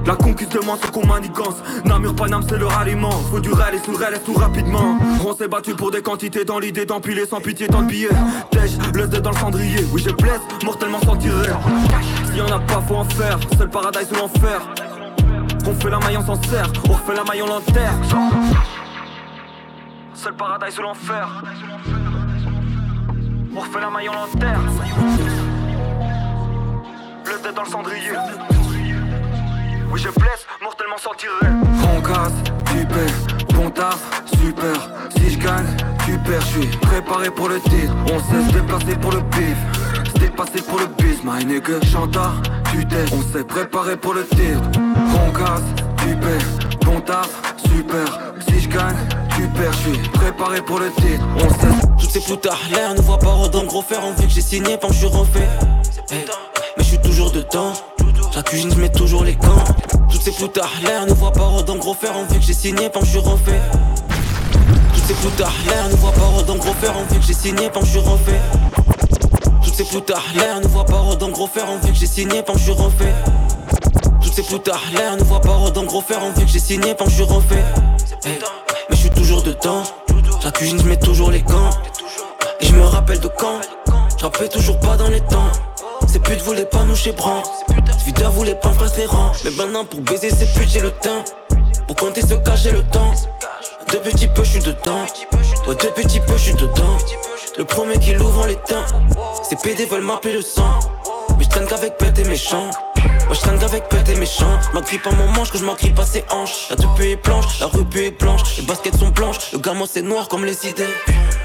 La 0.08 0.16
conquise 0.16 0.48
demande 0.48 0.80
ce 0.82 0.88
qu'on 0.90 1.06
manigance. 1.06 1.56
Namur 1.84 2.16
Paname 2.16 2.42
c'est 2.48 2.58
le 2.58 2.66
ralliement. 2.66 3.12
Faut 3.30 3.42
du 3.42 3.52
réel 3.52 3.76
et 3.76 3.80
sous 3.80 3.92
le 3.92 3.98
réel 3.98 4.14
et 4.16 4.20
tout 4.20 4.34
rapidement. 4.34 4.98
On 5.26 5.36
s'est 5.36 5.50
battu 5.50 5.76
pour 5.76 5.92
des 5.92 6.02
quantités 6.02 6.46
dans 6.46 6.60
l'idée 6.60 6.86
d'empiler 6.86 7.26
sans 7.26 7.42
pitié 7.42 7.68
tant 7.68 7.82
de 7.82 7.88
billets. 7.88 8.08
Le 8.94 9.06
Z 9.06 9.22
dans 9.22 9.32
le 9.32 9.36
cendrier. 9.36 9.86
Oui 9.92 10.02
j'ai 10.02 10.14
blesse, 10.14 10.40
mortellement 10.64 11.02
sans 11.02 11.18
tirer. 11.18 11.50
S'il 12.28 12.38
y 12.38 12.42
en 12.42 12.48
a 12.48 12.60
pas 12.60 12.82
faut 12.88 12.96
en 12.96 13.04
faire. 13.04 13.38
C'est 13.52 13.64
le 13.64 13.70
paradis 13.70 14.08
ou 14.10 14.16
l'enfer. 14.16 14.62
On 15.68 15.74
fait 15.74 15.90
la 15.90 16.00
maille 16.00 16.18
on 16.18 16.26
s'en 16.26 16.42
sert. 16.42 16.72
On 16.88 16.94
refait 16.94 17.14
la 17.14 17.24
maille 17.26 17.42
on 17.42 17.48
l'enterre. 17.48 17.94
C'est 20.14 20.30
le 20.30 20.36
paradis 20.36 20.80
ou 20.80 20.82
l'enfer. 20.84 21.44
On 23.54 23.60
refait 23.60 23.82
la 23.82 23.90
maille 23.90 24.08
on 24.08 24.14
l'enterre. 24.14 24.62
Le 27.26 27.32
Z 27.34 27.54
dans 27.54 27.64
le 27.64 27.70
cendrier 27.70 28.57
oui 29.92 30.00
je 30.00 30.10
blesse, 30.10 30.46
mortellement 30.62 30.98
sans 30.98 31.14
tirer 31.14 31.52
On 31.96 32.02
casse, 32.02 32.34
tu 32.72 32.86
perds, 32.86 33.54
bon 33.54 33.72
super. 34.26 34.90
Si 35.16 35.32
je 35.32 35.40
gagne, 35.40 35.66
tu 36.06 36.18
perds, 36.20 36.42
je 36.42 36.62
suis 36.62 36.78
préparé 36.78 37.30
pour 37.30 37.50
le 37.50 37.60
titre. 37.60 37.94
On 38.06 38.20
sait 38.20 38.48
se 38.48 38.54
déplacer 38.54 38.96
pour 38.96 39.12
le 39.12 39.22
bif 39.22 39.58
Se 40.14 40.20
dépasser 40.20 40.62
pour 40.62 40.80
le 40.80 40.88
bis, 40.88 41.24
my 41.24 41.46
nigga 41.46 41.82
Chantard, 41.92 42.42
tu 42.72 42.86
t'es, 42.86 43.06
on 43.14 43.22
s'est 43.34 43.44
préparé 43.44 43.98
pour 43.98 44.14
le 44.14 44.26
titre. 44.28 44.62
On 45.26 45.32
casse, 45.32 45.64
tu 45.98 46.16
perds, 46.16 46.86
bon 46.86 47.02
super. 47.70 48.34
Si 48.48 48.62
je 48.62 48.70
gagne, 48.70 48.96
tu 49.36 49.48
perds, 49.48 49.74
je 49.74 49.90
suis 49.92 50.10
préparé 50.10 50.62
pour 50.62 50.80
le 50.80 50.92
titre. 50.92 51.24
On 51.36 51.50
sait 51.50 51.88
Toutes 52.00 52.12
ces 52.12 52.22
foutards, 52.22 52.60
l'air 52.72 52.94
ne 52.94 53.02
voit 53.02 53.20
pas 53.20 53.34
redon 53.34 53.66
gros 53.66 53.82
fer 53.82 54.00
On 54.04 54.12
vu 54.14 54.28
que 54.28 54.34
j'ai 54.34 54.42
signé 54.42 54.78
quand 54.82 54.90
je 54.90 54.98
suis 55.00 55.08
refait 55.08 55.48
Mais 56.12 56.84
je 56.84 56.84
suis 56.84 57.02
toujours 57.02 57.32
dedans 57.32 57.74
la 58.38 58.44
cuisine, 58.44 58.72
je 58.72 58.80
mets 58.80 58.90
toujours 58.90 59.24
les 59.24 59.34
camps. 59.34 59.64
Toutes 60.12 60.22
ces 60.22 60.32
foutards, 60.32 60.70
l'air 60.84 61.08
ne 61.08 61.14
voit 61.14 61.32
pas 61.32 61.48
redon 61.48 61.78
gros 61.78 61.96
fer. 61.96 62.12
On 62.16 62.32
vu 62.32 62.38
que 62.38 62.46
j'ai 62.46 62.54
signé 62.54 62.92
quand 62.94 63.00
je 63.00 63.10
suis 63.10 63.18
refait. 63.18 63.60
Toutes 64.94 65.06
ces 65.06 65.16
l'air 65.68 65.90
ne 65.90 65.96
voit 65.96 66.12
pas 66.12 66.28
redon 66.38 66.56
gros 66.58 66.74
fer. 66.74 66.94
On 66.96 67.12
vu 67.12 67.20
que 67.20 67.26
j'ai 67.26 67.34
signé 67.34 67.72
quand 67.74 67.82
je 67.82 67.90
suis 67.90 68.00
refait. 68.00 68.40
Toutes 69.64 69.74
ces 69.74 69.86
l'air 70.36 70.62
ne 70.62 70.68
voit 70.68 70.86
pas 70.86 71.00
redon 71.00 71.30
gros 71.32 71.48
fer. 71.48 71.66
On 71.68 71.84
vu 71.84 71.92
que 71.92 71.98
j'ai 71.98 72.06
signé 72.06 72.44
quand 72.46 72.54
je 72.54 72.64
suis 72.64 72.72
refait. 72.74 73.16
Toutes 74.22 74.34
ces 74.34 74.44
foutards, 74.44 74.84
l'air 74.94 75.18
ne 75.18 75.24
voit 75.24 75.42
pas 75.42 75.56
redon 75.56 75.86
gros 75.86 76.02
fer. 76.02 76.20
On 76.22 76.30
vu 76.40 76.46
que 76.46 76.52
j'ai 76.52 76.60
signé 76.60 76.96
quand 76.96 77.10
je 77.10 77.16
suis 77.16 77.24
refait. 77.24 77.64
Mais 78.24 78.38
je 78.92 78.98
suis 78.98 79.10
toujours 79.10 79.42
dedans. 79.42 79.82
La 80.44 80.52
cuisine, 80.52 80.80
je 80.80 80.88
mets 80.88 81.00
toujours 81.00 81.32
les 81.32 81.42
camps. 81.42 81.72
Et 82.62 82.68
je 82.68 82.76
me 82.76 82.84
rappelle 82.84 83.20
de 83.20 83.30
quand. 83.30 83.62
Je 84.22 84.48
toujours 84.48 84.80
pas 84.80 84.96
dans 84.96 85.08
les 85.08 85.22
temps. 85.22 85.50
Ces 86.18 86.24
putes 86.24 86.42
voulaient 86.42 86.66
pas 86.66 86.84
nous 86.84 86.96
chez 86.96 87.12
Bran. 87.12 87.44
Ce 88.00 88.06
videur 88.06 88.32
voulait 88.32 88.56
pas 88.56 88.72
faire 88.72 88.90
ses 88.90 89.06
rangs. 89.06 89.34
Mais 89.44 89.52
maintenant 89.52 89.86
pour 89.86 90.02
baiser 90.02 90.32
ces 90.32 90.48
putes 90.48 90.70
j'ai 90.70 90.80
le 90.80 90.90
temps. 90.90 91.24
Pour 91.86 91.96
compter 91.96 92.22
ce 92.22 92.34
cas 92.34 92.56
j'ai 92.56 92.72
le 92.72 92.82
temps. 92.82 93.14
De 93.94 93.98
petits 93.98 94.28
peu 94.28 94.44
je 94.44 94.58
dedans. 94.58 95.06
Ouais 95.68 95.76
de 95.76 95.88
petits 95.90 96.20
peu 96.22 96.36
je 96.36 96.54
dedans. 96.54 96.98
Le 97.60 97.66
premier 97.66 98.00
qui 98.00 98.14
l'ouvre 98.14 98.42
en 98.42 98.46
l'éteint. 98.48 98.84
Ces 99.48 99.58
PD 99.58 99.86
veulent 99.86 100.02
m'appeler 100.02 100.34
le 100.34 100.42
sang. 100.42 100.80
Mais 101.38 101.44
je 101.44 101.50
qu'avec 101.50 102.00
pète 102.00 102.18
et 102.18 102.24
méchant. 102.24 102.72
Moi 102.96 103.36
je 103.36 103.40
traîne 103.40 103.60
qu'avec 103.60 103.88
pète 103.88 104.10
et 104.10 104.16
méchant. 104.16 104.58
M'agrippe 104.74 105.04
pas 105.04 105.12
mon 105.12 105.28
manche 105.28 105.52
que 105.52 105.60
je 105.60 105.66
m'agrippe 105.66 105.94
pas 105.94 106.06
ses 106.08 106.26
hanches. 106.32 106.70
La 106.72 106.78
tepu 106.78 107.12
est 107.12 107.24
blanche, 107.24 107.60
la 107.60 107.68
rue 107.68 107.86
est 107.96 108.20
blanche. 108.20 108.58
Les 108.58 108.64
baskets 108.64 108.98
sont 108.98 109.10
blanches, 109.10 109.52
le 109.54 109.60
gamin 109.60 109.86
c'est 109.88 110.02
noir 110.02 110.28
comme 110.30 110.46
les 110.46 110.66
idées. 110.68 110.96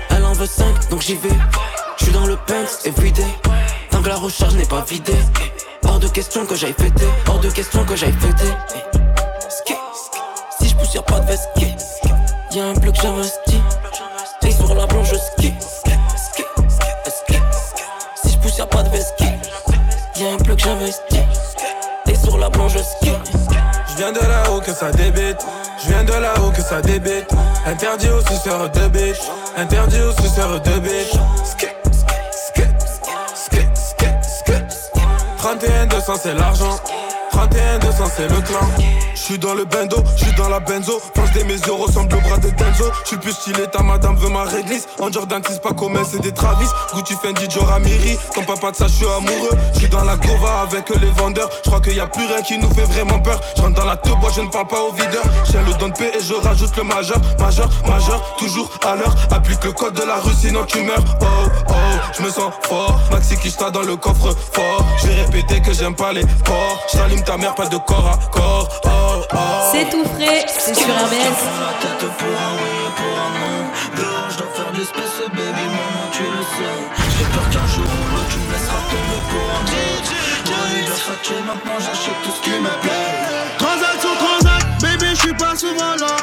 Elle 0.08 0.24
en 0.24 0.32
veut 0.32 0.46
5 0.46 0.88
donc 0.88 1.02
j'y 1.02 1.16
vais. 1.16 1.28
Je 1.98 2.04
suis 2.04 2.12
dans 2.14 2.24
le 2.24 2.36
Pence 2.46 2.86
everyday. 2.86 3.22
Tant 3.92 4.02
que 4.02 4.08
la 4.08 4.16
recharge 4.16 4.54
n'est 4.54 4.64
pas 4.64 4.80
vidée. 4.88 5.12
Hors 5.84 5.98
de 5.98 6.08
question 6.08 6.46
que 6.46 6.56
j'aille 6.56 6.72
fêter. 6.72 7.06
Hors 7.28 7.38
de 7.38 7.50
question 7.50 7.84
que 7.84 7.94
j'aille 7.94 8.14
fêter. 8.14 8.52
Ski. 9.48 9.74
Si 10.58 10.68
je 10.68 10.74
pousse, 10.74 10.98
pas 11.06 11.20
de 11.20 11.26
veste. 11.26 11.48
Y'a 12.54 12.64
un 12.64 12.72
bloc 12.72 12.94
j'investis. 13.00 13.60
Et 14.42 14.50
sur 14.50 14.74
la 14.74 14.86
blanche, 14.86 15.10
je 15.10 15.16
ski. 15.16 15.54
Ski. 15.60 16.42
Ski. 17.06 17.34
Si 18.24 18.32
je 18.32 18.38
pousse, 18.38 18.66
pas 18.70 18.82
de 18.82 18.88
veste. 18.88 19.14
Y'a 20.16 20.32
un 20.32 20.36
bloc 20.38 20.58
j'investis. 20.58 21.20
Et 22.06 22.16
sur 22.16 22.38
la 22.38 22.50
plonge 22.50 22.76
Je 23.02 23.96
viens 23.96 24.12
de 24.12 24.20
là-haut 24.20 24.60
que 24.60 24.72
ça 24.72 24.90
débite. 24.90 25.44
Je 25.82 25.88
viens 25.88 26.04
de 26.04 26.12
là-haut 26.12 26.50
que 26.50 26.62
ça 26.62 26.80
débite. 26.80 27.30
Interdit 27.66 28.08
aux 28.08 28.20
suceurs 28.20 28.70
de 28.70 28.88
bitch. 28.88 29.18
Interdit 29.56 30.00
aux 30.00 30.22
suceurs 30.22 30.60
de 30.60 30.78
bitch. 30.80 31.71
31 36.12 36.16
200 36.16 36.16
c'est 36.22 36.34
l'argent. 36.34 37.01
31 37.50 37.78
200 37.80 38.04
c'est 38.16 38.28
le 38.28 38.40
clan. 38.40 38.60
J'suis 39.14 39.38
dans 39.38 39.54
le 39.54 39.64
bendo, 39.64 39.96
j'suis 40.16 40.32
dans 40.32 40.48
la 40.48 40.58
benzo. 40.58 41.00
Pense 41.14 41.30
des 41.32 41.44
mes 41.44 41.56
euros 41.68 41.84
ressemble 41.84 42.16
au 42.16 42.20
bras 42.20 42.38
de 42.38 42.50
Denzo. 42.50 42.84
J'suis 43.04 43.16
plus 43.18 43.32
stylé, 43.32 43.66
ta 43.70 43.82
madame 43.82 44.16
veut 44.16 44.28
ma 44.28 44.42
réglisse. 44.42 44.88
En 44.98 45.12
Jordan, 45.12 45.40
c'est 45.46 45.62
pas 45.62 45.72
commun, 45.72 46.00
c'est 46.04 46.20
des 46.20 46.32
Travis. 46.32 46.66
Gucci 46.94 47.14
Fendi, 47.22 47.46
Dior 47.46 47.70
Amiri. 47.70 48.18
Ton 48.34 48.42
papa 48.42 48.72
de 48.72 48.76
ça, 48.76 48.86
j'suis 48.88 49.06
amoureux. 49.06 49.56
J'suis 49.74 49.88
dans 49.88 50.02
la 50.02 50.16
gova 50.16 50.62
avec 50.62 50.88
les 50.88 51.10
vendeurs. 51.10 51.48
J'crois 51.64 51.80
qu'il 51.80 51.94
y 51.94 52.00
a 52.00 52.06
plus 52.06 52.26
rien 52.26 52.42
qui 52.42 52.58
nous 52.58 52.72
fait 52.74 52.84
vraiment 52.84 53.20
peur. 53.20 53.40
J'rentre 53.56 53.74
dans 53.80 53.84
la 53.84 53.96
te 53.96 54.08
bois, 54.08 54.30
je 54.34 54.40
ne 54.40 54.48
parle 54.48 54.66
pas 54.66 54.80
au 54.80 54.92
videur. 54.92 55.22
J'ai 55.50 55.58
le 55.58 55.78
don 55.78 55.88
de 55.88 55.92
paix 55.92 56.10
et 56.18 56.22
je 56.22 56.34
rajoute 56.34 56.76
le 56.76 56.82
majeur. 56.82 57.20
Majeur, 57.38 57.68
majeur, 57.86 58.36
toujours 58.38 58.70
à 58.84 58.96
l'heure. 58.96 59.14
Applique 59.30 59.62
le 59.64 59.72
code 59.72 59.94
de 59.94 60.02
la 60.02 60.16
rue, 60.16 60.34
sinon 60.34 60.64
tu 60.64 60.82
meurs. 60.82 61.04
Oh, 61.20 61.24
oh, 61.68 61.72
j'me 62.18 62.28
sens 62.28 62.52
fort. 62.62 62.98
Maxi 63.12 63.36
Kishta 63.36 63.70
dans 63.70 63.82
le 63.82 63.96
coffre 63.96 64.34
fort. 64.52 64.84
J'vais 65.00 65.14
répéter 65.22 65.60
que 65.60 65.72
j'aime 65.72 65.94
pas 65.94 66.12
les 66.12 66.24
porcs. 66.44 66.86
J'allume 66.92 67.22
ta 67.22 67.31
mère, 67.36 67.54
pas 67.54 67.66
de 67.66 67.76
corps 67.76 68.08
à 68.08 68.16
corps. 68.30 68.68
Oh, 68.84 68.88
oh. 69.32 69.36
C'est 69.72 69.88
tout 69.90 70.04
frais, 70.04 70.44
c'est 70.48 70.74
sur 70.74 70.86
RBS. 70.86 71.42
la 71.60 71.72
tête 71.80 72.10
pour 72.18 72.28
un 72.28 72.52
oui 72.60 72.72
et 72.86 72.92
pour 72.96 73.14
un 73.24 73.30
non. 73.40 73.60
Dehors, 73.96 74.30
je 74.30 74.38
dois 74.38 74.46
faire 74.54 74.72
de 74.72 74.78
l'espèce, 74.78 75.28
baby, 75.30 75.64
maman, 75.74 76.10
tu 76.12 76.22
le 76.22 76.42
sais. 76.42 76.78
J'ai 77.18 77.24
peur 77.24 77.48
qu'un 77.50 77.66
jour 77.66 77.84
ou 77.84 78.16
l'autre, 78.16 78.28
tu 78.30 78.38
me 78.38 78.52
laisseras 78.52 78.82
tomber 78.90 79.20
pour 79.30 79.46
un 79.56 79.64
autre. 79.64 80.12
Moi, 80.48 80.58
Versace, 80.86 81.44
maintenant 81.46 81.78
j'achète 81.78 82.22
tout 82.24 82.30
ce 82.36 82.42
qui 82.42 82.50
me 82.50 82.68
plaît. 82.82 83.58
Transaction, 83.58 84.10
transact, 84.16 84.82
baby, 84.82 85.14
je 85.14 85.20
suis 85.20 85.34
pas 85.34 85.56
souvent 85.56 85.94
là. 86.00 86.21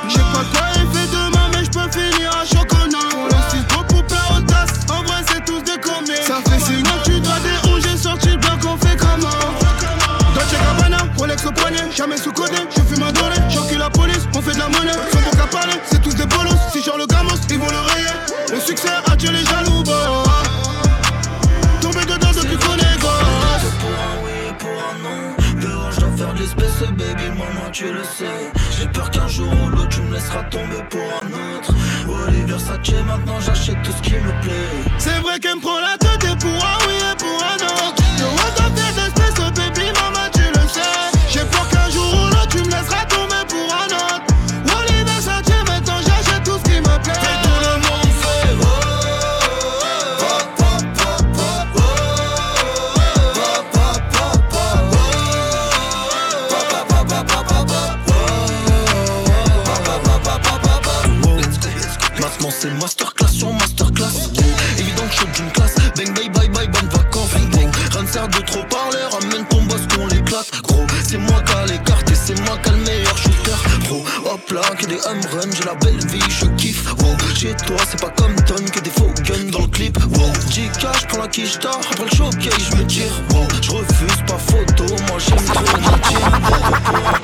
Tomber 30.49 30.83
pour 30.89 31.01
un 31.21 31.57
autre. 31.57 31.73
Oliver 32.07 32.45
Versace, 32.45 33.05
maintenant 33.05 33.39
j'achète 33.39 33.81
tout 33.83 33.91
ce 33.91 34.01
qui 34.01 34.13
me 34.13 34.41
plaît. 34.41 34.93
C'est 34.97 35.19
vrai 35.19 35.39
qu'elle 35.39 35.55
me 35.55 35.61
prend 35.61 35.79
la 35.79 35.97
Je 82.57 82.77
me 82.77 82.85
tire. 82.85 83.11
Je 83.61 83.71
refuse 83.71 84.21
pas 84.25 84.37
photo 84.37 84.85
Moi 85.09 85.19
j'aime 85.19 85.37
trop 85.37 85.77
mentir 85.81 86.19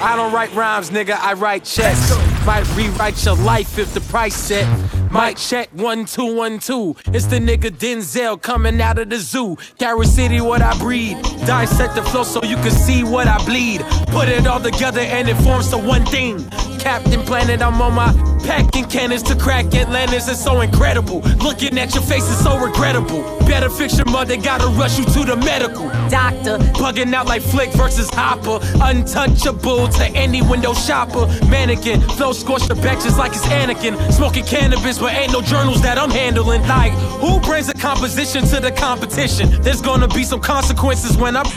I 0.02 0.16
don't 0.16 0.32
write 0.32 0.54
rhymes, 0.54 0.92
nigga, 0.92 1.18
I 1.20 1.34
write 1.34 1.64
checks. 1.64 2.14
Might 2.46 2.66
rewrite 2.76 3.24
your 3.26 3.36
life 3.36 3.80
if 3.80 3.94
the 3.94 4.02
price 4.02 4.36
set. 4.36 4.68
Might 5.10 5.38
check 5.38 5.70
one 5.74 6.06
two 6.06 6.36
one 6.36 6.60
two. 6.60 6.96
It's 7.08 7.26
the 7.26 7.40
nigga 7.40 7.72
Denzel 7.72 8.40
coming 8.42 8.80
out 8.82 9.00
of 9.00 9.10
the 9.10 9.18
zoo. 9.18 9.58
Carry 9.80 10.06
City, 10.06 10.42
what 10.42 10.62
I 10.62 10.78
breed. 10.78 11.18
Dissect 11.48 11.96
the 11.96 12.04
flow 12.04 12.24
so 12.24 12.44
you 12.44 12.58
can 12.58 12.72
see 12.72 13.04
what 13.04 13.28
I 13.28 13.44
bleed. 13.46 13.82
Put 14.08 14.30
it 14.30 14.46
all 14.46 14.60
together 14.60 15.02
and 15.02 15.28
it 15.28 15.36
forms 15.38 15.70
to 15.70 15.78
one 15.78 16.06
thing. 16.06 16.38
Captain 16.86 17.24
Planet, 17.24 17.64
I'm 17.64 17.82
on 17.82 17.96
my 17.96 18.14
packing 18.46 18.86
cannons 18.86 19.24
to 19.24 19.36
crack 19.36 19.74
Atlantis. 19.74 20.28
It's 20.28 20.44
so 20.44 20.62
incredible. 20.62 21.22
Looking 21.42 21.80
at 21.80 21.96
your 21.96 22.04
face 22.04 22.30
is 22.30 22.38
so 22.44 22.60
regrettable. 22.60 23.24
Better 23.48 23.72
fix 23.72 23.98
your 23.98 24.06
mother, 24.06 24.38
gotta 24.38 24.68
rush 24.68 25.00
you 25.00 25.06
to 25.06 25.24
the 25.26 25.36
medical. 25.36 25.90
Doctor, 26.10 26.60
bugging 26.78 27.12
out 27.12 27.26
like 27.26 27.42
Flick 27.42 27.72
versus 27.72 28.08
Hopper. 28.12 28.60
Untouchable 28.84 29.88
to 29.88 30.06
any 30.14 30.44
window 30.44 30.76
shopper. 30.76 31.26
Mannequin, 31.50 32.02
flow 32.02 32.34
scorched 32.34 32.68
the 32.68 32.76
back 32.76 33.00
just 33.00 33.18
like 33.18 33.32
it's 33.32 33.48
Anakin. 33.48 34.00
Smoking 34.14 34.46
cannabis, 34.46 35.00
but 35.00 35.12
ain't 35.12 35.34
no 35.34 35.42
journals 35.42 35.82
that 35.82 35.98
I'm 35.98 36.12
handling. 36.12 36.62
Like, 36.68 36.92
who 37.20 37.40
brings 37.40 37.68
a 37.68 37.74
composition 37.74 38.44
to 38.50 38.60
the 38.60 38.72
competition? 38.72 39.50
There's 39.64 39.82
gonna 39.82 40.08
be 40.08 40.24
some 40.24 40.40
consequences 40.40 41.18
when 41.18 41.36
I'm. 41.36 41.48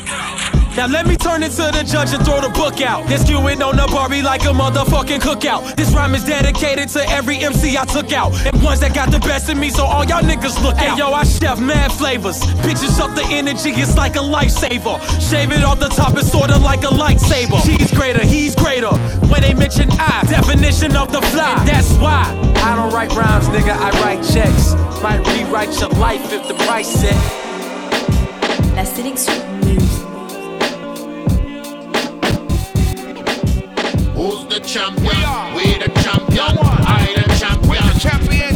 Now 0.79 0.87
let 0.87 1.09
me 1.09 1.17
turn 1.17 1.43
it 1.43 1.51
to 1.59 1.75
the 1.75 1.83
judge 1.83 2.15
and 2.15 2.25
throw 2.25 2.41
the 2.41 2.51
book 2.51 2.81
out. 2.81 3.09
This 3.09 3.25
skewing 3.25 3.67
on 3.67 3.75
the 3.75 3.89
Barbie 3.91 4.23
like 4.23 4.43
a 4.43 4.55
motherfucking 4.55 5.19
cookout. 5.19 5.75
This 5.75 5.93
rhyme 5.93 6.15
is 6.15 6.23
dedicated 6.23 6.89
to 6.91 7.03
every 7.11 7.39
MC 7.39 7.77
I 7.77 7.85
took 7.85 8.13
out. 8.13 8.31
And 8.47 8.63
ones 8.63 8.79
that 8.79 8.95
got 8.95 9.11
the 9.11 9.19
best 9.19 9.49
in 9.49 9.59
me, 9.59 9.71
so 9.71 9.83
all 9.83 10.05
y'all 10.05 10.23
niggas 10.23 10.63
look 10.63 10.77
out. 10.77 10.95
Hey, 10.95 10.97
yo, 10.97 11.11
I 11.13 11.25
chef 11.25 11.59
mad 11.59 11.91
flavors. 11.91 12.39
Bitches 12.63 13.01
up 13.01 13.13
the 13.17 13.25
energy, 13.25 13.71
it's 13.71 13.97
like 13.97 14.15
a 14.15 14.21
lifesaver. 14.21 15.03
Shave 15.19 15.51
it 15.51 15.65
off 15.65 15.81
the 15.81 15.89
top, 15.89 16.17
it's 16.17 16.31
sorta 16.31 16.57
like 16.59 16.85
a 16.85 16.95
lightsaber. 16.95 17.61
She's 17.67 17.91
greater, 17.91 18.25
he's 18.25 18.55
greater. 18.55 18.95
When 19.27 19.41
they 19.43 19.55
mention 19.55 19.91
I, 19.99 20.23
definition 20.31 20.95
of 20.95 21.11
the 21.11 21.23
fly. 21.35 21.57
And 21.59 21.69
that's 21.69 21.93
why 21.95 22.23
I 22.63 22.77
don't 22.77 22.95
write 22.95 23.11
rhymes, 23.17 23.49
nigga, 23.49 23.75
I 23.75 23.91
write 24.01 24.23
checks. 24.23 24.75
Might 25.03 25.27
rewrite 25.27 25.75
your 25.81 25.91
life 25.99 26.33
if 26.33 26.47
the 26.47 26.55
price 26.55 26.87
set. 26.87 27.19
La 28.77 28.85
sélection 28.85 29.48
champion? 34.69 35.55
We 35.57 35.79
the 35.79 35.89
champion. 36.03 36.59
I 36.61 37.15
the 37.17 37.99
champion. 37.99 38.48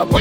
Walking 0.00 0.16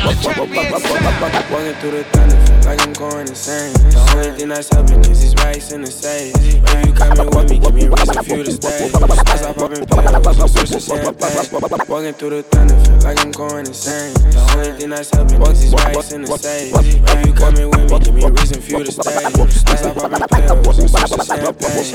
through 1.79 1.91
the 1.91 2.03
thunder, 2.11 2.35
like 2.67 2.81
I'm 2.81 2.91
going 2.91 3.27
insane. 3.27 3.71
The 3.71 4.11
only 4.11 4.37
thing 4.37 4.49
that's 4.49 4.67
helping 4.67 4.99
is 5.07 5.21
these 5.21 5.35
rights 5.35 5.71
in 5.71 5.81
the 5.83 5.91
safe. 5.91 6.35
If 6.35 6.85
you 6.85 6.91
coming 6.91 7.29
with 7.31 7.49
me, 7.49 7.59
give 7.59 7.73
me 7.73 7.85
a 7.85 7.89
reason 7.89 8.23
for 8.23 8.35
you 8.35 8.43
to 8.43 8.51
stay. 8.51 8.91
As 8.91 9.41
I 9.41 9.53
poppin' 9.53 9.85
pills, 9.87 10.39
I'm 10.39 10.47
switching 10.49 10.83
champagne. 10.83 11.87
Walking 11.87 12.13
through 12.13 12.29
the 12.29 12.43
thunder, 12.43 12.75
like 13.07 13.23
I'm 13.23 13.31
going 13.31 13.67
insane. 13.67 14.13
The 14.35 14.43
only 14.51 14.75
thing 14.75 14.89
that's 14.89 15.15
helping 15.15 15.41
is 15.47 15.61
these 15.61 15.73
rights 15.73 16.11
in 16.11 16.23
the 16.23 16.37
safe. 16.37 16.75
If 16.75 17.25
you 17.25 17.31
coming 17.31 17.71
with 17.71 17.87
me, 17.87 17.99
give 18.03 18.13
me 18.13 18.23
a 18.27 18.31
reason 18.35 18.59
for 18.59 18.71
you 18.71 18.83
to 18.83 18.91
stay. 18.91 19.15
As 19.15 19.79
I 19.87 19.95
poppin' 19.95 20.27
pills, 20.27 20.75
I'm 20.75 20.91
switching 20.91 21.23
champagne. 21.23 21.87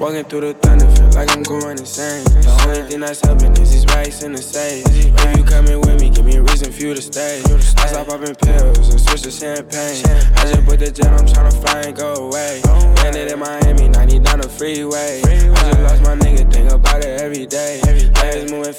Walking 0.00 0.24
through 0.24 0.40
the 0.48 0.54
thunder, 0.64 0.88
like 1.12 1.28
I'm 1.28 1.42
going 1.44 1.76
insane. 1.76 2.24
The 2.40 2.48
only 2.64 2.88
thing 2.88 3.00
that's 3.04 3.20
helping 3.20 3.52
is 3.60 3.68
these 3.68 3.84
racks 3.92 4.22
in 4.24 4.32
the 4.32 4.40
safe. 4.40 4.88
If 4.88 5.36
you 5.36 5.44
coming 5.44 5.78
with 5.84 6.00
me, 6.00 6.08
give 6.08 6.24
me 6.24 6.36
a 6.36 6.42
for 6.62 6.82
you 6.82 6.94
to 6.94 7.02
stay. 7.02 7.42
I 7.42 7.86
stop 7.86 8.06
popping 8.06 8.34
pills 8.36 8.88
and 8.88 9.00
switch 9.00 9.22
to 9.22 9.30
champagne. 9.30 10.04
I 10.36 10.46
just 10.46 10.64
put 10.64 10.78
the 10.78 10.90
jet, 10.90 11.08
I'm 11.08 11.26
tryna 11.26 11.60
fly 11.60 11.80
and 11.80 11.96
go 11.96 12.14
away. 12.14 12.62
Landed 13.02 13.32
in 13.32 13.38
Miami, 13.40 13.88
90 13.88 14.18
down 14.20 14.40
the 14.40 14.48
freeway. 14.48 15.20
I 15.24 15.50
just 15.50 15.80
lost 15.80 16.02
my 16.02 16.14
nigga, 16.14 16.52
think 16.52 16.70
about 16.70 17.02
it 17.02 17.20
every 17.20 17.46
day. 17.46 17.80
Days 17.82 18.52
moving 18.52 18.72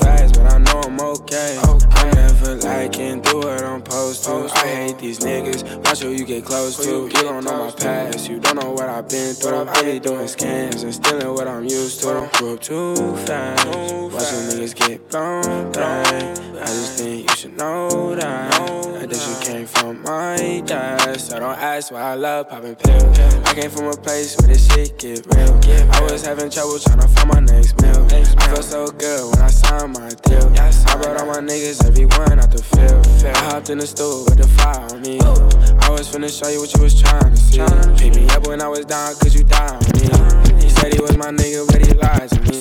liking, 2.85 3.21
do 3.21 3.37
what 3.37 3.63
I'm 3.63 3.83
supposed 3.83 4.23
to. 4.25 4.59
I 4.59 4.67
hate 4.67 4.99
these 4.99 5.19
niggas, 5.19 5.77
watch 5.85 6.01
who 6.01 6.11
you 6.11 6.25
get 6.25 6.45
close 6.45 6.77
to. 6.77 7.07
You 7.07 7.09
don't 7.09 7.43
know 7.43 7.65
my 7.65 7.71
past, 7.71 8.29
you 8.29 8.39
don't 8.39 8.61
know 8.61 8.71
what 8.71 8.89
I've 8.89 9.09
been 9.09 9.33
through. 9.33 9.67
I 9.67 9.81
be 9.83 9.99
doing 9.99 10.27
scams 10.27 10.83
and 10.83 10.93
stealing 10.93 11.33
what 11.33 11.47
I'm 11.47 11.63
used 11.63 12.01
to. 12.01 12.29
Grew 12.33 12.53
up 12.53 12.61
too 12.61 12.95
fast, 13.25 13.65
Watch 13.67 14.13
watching 14.13 14.39
niggas 14.49 14.75
get 14.75 15.09
blown. 15.09 15.75
I 15.77 16.65
just 16.65 16.99
think 16.99 17.29
you 17.29 17.35
should 17.35 17.57
know 17.57 18.15
that. 18.15 18.85
Shit 19.15 19.41
came 19.47 19.65
from 19.65 20.01
my 20.01 20.61
dad. 20.65 21.19
So 21.21 21.39
don't 21.39 21.57
ask 21.57 21.89
why 21.91 22.01
I 22.01 22.15
love 22.15 22.49
popping 22.49 22.75
pills. 22.75 23.17
I 23.19 23.53
came 23.53 23.71
from 23.71 23.87
a 23.87 23.93
place 23.93 24.35
where 24.37 24.49
this 24.49 24.67
shit 24.67 24.99
get 24.99 25.25
real. 25.27 25.57
I 25.93 26.01
was 26.01 26.25
having 26.25 26.49
trouble 26.49 26.77
trying 26.79 26.99
to 26.99 27.07
find 27.07 27.29
my 27.29 27.39
next 27.39 27.81
meal. 27.81 28.05
I 28.11 28.23
felt 28.47 28.65
so 28.65 28.87
good 28.87 29.31
when 29.31 29.41
I 29.41 29.47
signed 29.47 29.93
my 29.93 30.09
deal. 30.09 30.51
I 30.59 30.97
brought 31.01 31.21
all 31.21 31.27
my 31.27 31.39
niggas, 31.39 31.85
everyone 31.87 32.39
out 32.39 32.51
the 32.51 32.61
field. 32.61 32.74
I 32.77 33.37
hopped 33.49 33.69
in 33.69 33.77
the 33.79 33.87
stool 33.87 34.25
with 34.25 34.37
the 34.37 34.47
fire 34.47 34.81
on 34.91 35.01
me. 35.01 35.19
I 35.19 35.89
was 35.89 36.07
finna 36.09 36.29
show 36.29 36.49
you 36.49 36.59
what 36.59 36.73
you 36.75 36.81
was 36.81 36.99
trying 36.99 37.31
to 37.31 37.37
see. 37.37 37.59
Pick 37.97 38.15
me 38.15 38.27
up 38.29 38.47
when 38.47 38.61
I 38.61 38.67
was 38.67 38.85
down, 38.85 39.15
cause 39.15 39.35
you 39.35 39.43
down 39.43 39.75
on 39.75 39.91
me. 39.93 40.63
He 40.63 40.69
said 40.69 40.93
he 40.93 41.01
was 41.01 41.17
my 41.17 41.31
nigga, 41.31 41.65
but 41.67 41.85
he 41.85 41.93
lied 41.93 42.29
to 42.29 42.39
me. 42.41 42.55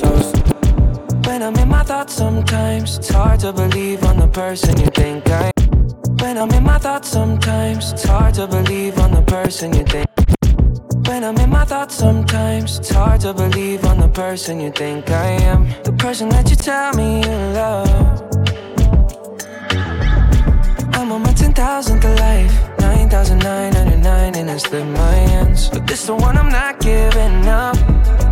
When 1.27 1.43
I'm 1.43 1.57
in 1.57 1.69
my 1.69 1.83
thoughts 1.83 2.15
sometimes, 2.15 2.99
it's 2.99 3.09
hard 3.09 3.41
to 3.41 3.53
believe 3.53 4.05
on 4.05 4.19
the 4.19 4.29
person 4.29 4.79
you 4.79 4.87
think 4.87 5.29
I 5.29 5.51
am. 5.59 5.89
When 6.19 6.39
I'm 6.39 6.51
in 6.53 6.63
my 6.63 6.79
thoughts 6.79 7.09
sometimes, 7.09 7.93
it's 7.93 8.05
hard 8.05 8.35
to 8.35 8.47
believe 8.47 8.99
on 8.99 9.13
the 9.13 9.23
person 9.23 9.75
you 9.75 9.85
think. 9.85 10.07
When 11.09 11.25
I'm 11.25 11.37
in 11.39 11.51
my 11.51 11.65
thoughts 11.65 11.97
sometimes, 11.97 12.79
it's 12.79 12.91
hard 12.91 13.21
to 13.23 13.35
believe 13.35 13.85
on 13.85 13.99
the 13.99 14.09
person 14.09 14.61
you 14.61 14.71
think 14.71 15.11
I 15.11 15.27
am. 15.43 15.69
The 15.83 15.93
person 15.93 16.29
that 16.31 16.49
you 16.51 16.57
tell 16.57 16.95
me 16.95 17.21
you 17.23 17.37
love. 17.53 18.44
I'm 21.57 21.91
on 21.91 22.01
my 22.01 22.03
10,000th 22.03 22.19
life, 22.19 22.79
9,999 22.81 24.35
and 24.37 24.51
it's 24.51 24.73
in 24.73 24.93
my 24.93 25.15
hands. 25.15 25.69
But 25.69 25.87
this 25.87 26.07
the 26.07 26.15
one 26.15 26.37
I'm 26.37 26.49
not 26.49 26.81
giving 26.81 27.47
up. 27.47 28.24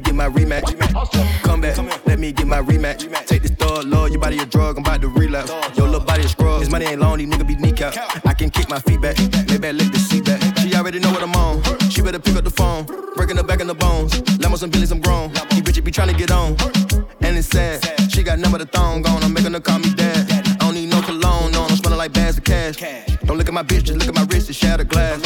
Get 0.00 0.14
my 0.14 0.28
rematch. 0.28 0.64
Come 1.42 1.60
back, 1.60 1.76
let 2.06 2.18
me 2.18 2.32
get 2.32 2.46
my 2.46 2.60
rematch. 2.60 3.08
Take 3.26 3.42
this 3.42 3.52
thug, 3.52 3.84
love, 3.84 4.10
your 4.10 4.20
body 4.20 4.38
a 4.38 4.46
drug, 4.46 4.76
I'm 4.76 4.84
about 4.84 5.00
to 5.02 5.08
relapse. 5.08 5.50
Your 5.76 5.86
little 5.86 6.06
body 6.06 6.24
a 6.24 6.28
scrub, 6.28 6.60
his 6.60 6.70
money 6.70 6.86
ain't 6.86 7.00
long, 7.00 7.18
these 7.18 7.28
niggas 7.28 7.46
be 7.46 7.56
kneecap. 7.56 7.94
I 8.26 8.34
can 8.34 8.50
kick 8.50 8.68
my 8.68 8.80
feet 8.80 9.00
back, 9.00 9.18
lay 9.48 9.58
back, 9.58 9.74
let 9.74 9.92
the 9.92 9.98
seat 9.98 10.24
back. 10.24 10.40
She 10.58 10.74
already 10.74 10.98
know 10.98 11.10
what 11.10 11.22
I'm 11.22 11.34
on, 11.34 11.62
she 11.90 12.02
better 12.02 12.18
pick 12.18 12.36
up 12.36 12.44
the 12.44 12.50
phone. 12.50 12.86
Breaking 13.16 13.36
her 13.36 13.42
back 13.42 13.60
in 13.60 13.66
the 13.66 13.74
bones, 13.74 14.12
Lambos 14.40 14.62
and 14.62 14.72
Billies, 14.72 14.92
I'm 14.92 15.00
grown. 15.00 15.30
These 15.50 15.62
bitches 15.62 15.84
be 15.84 15.90
trying 15.90 16.08
to 16.08 16.14
get 16.14 16.30
on, 16.30 16.56
and 17.20 17.36
it's 17.36 17.48
sad. 17.48 17.84
She 18.10 18.22
got 18.22 18.38
number 18.38 18.58
the 18.58 18.66
thong 18.66 19.06
on, 19.06 19.22
I'm 19.22 19.32
making 19.32 19.52
her 19.52 19.60
call 19.60 19.78
me 19.78 19.92
dad. 19.94 20.30
I 20.30 20.64
don't 20.64 20.74
need 20.74 20.88
no 20.88 21.02
cologne, 21.02 21.52
no, 21.52 21.64
I'm 21.64 21.76
smelling 21.76 21.98
like 21.98 22.12
bags 22.12 22.38
of 22.38 22.44
cash. 22.44 22.76
Don't 23.24 23.36
look 23.36 23.48
at 23.48 23.54
my 23.54 23.62
bitch, 23.62 23.84
just 23.84 23.98
look 23.98 24.08
at 24.08 24.14
my 24.14 24.24
wrist, 24.24 24.48
it's 24.48 24.58
shattered 24.58 24.88
glass. 24.88 25.20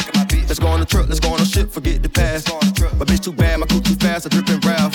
Let's 0.55 0.63
go 0.63 0.71
on 0.71 0.79
the 0.79 0.85
truck, 0.85 1.09
let's 1.09 1.19
go 1.19 1.33
on 1.33 1.39
the 1.39 1.45
ship, 1.45 1.69
forget 1.69 2.01
the 2.01 2.07
past. 2.07 2.47
My 2.47 3.03
bitch 3.03 3.25
too 3.25 3.33
bad, 3.33 3.59
my 3.59 3.65
coupe 3.65 3.83
too 3.83 3.95
fast, 3.95 4.25
I 4.25 4.29
drip 4.29 4.47
and 4.47 4.63
rap, 4.63 4.93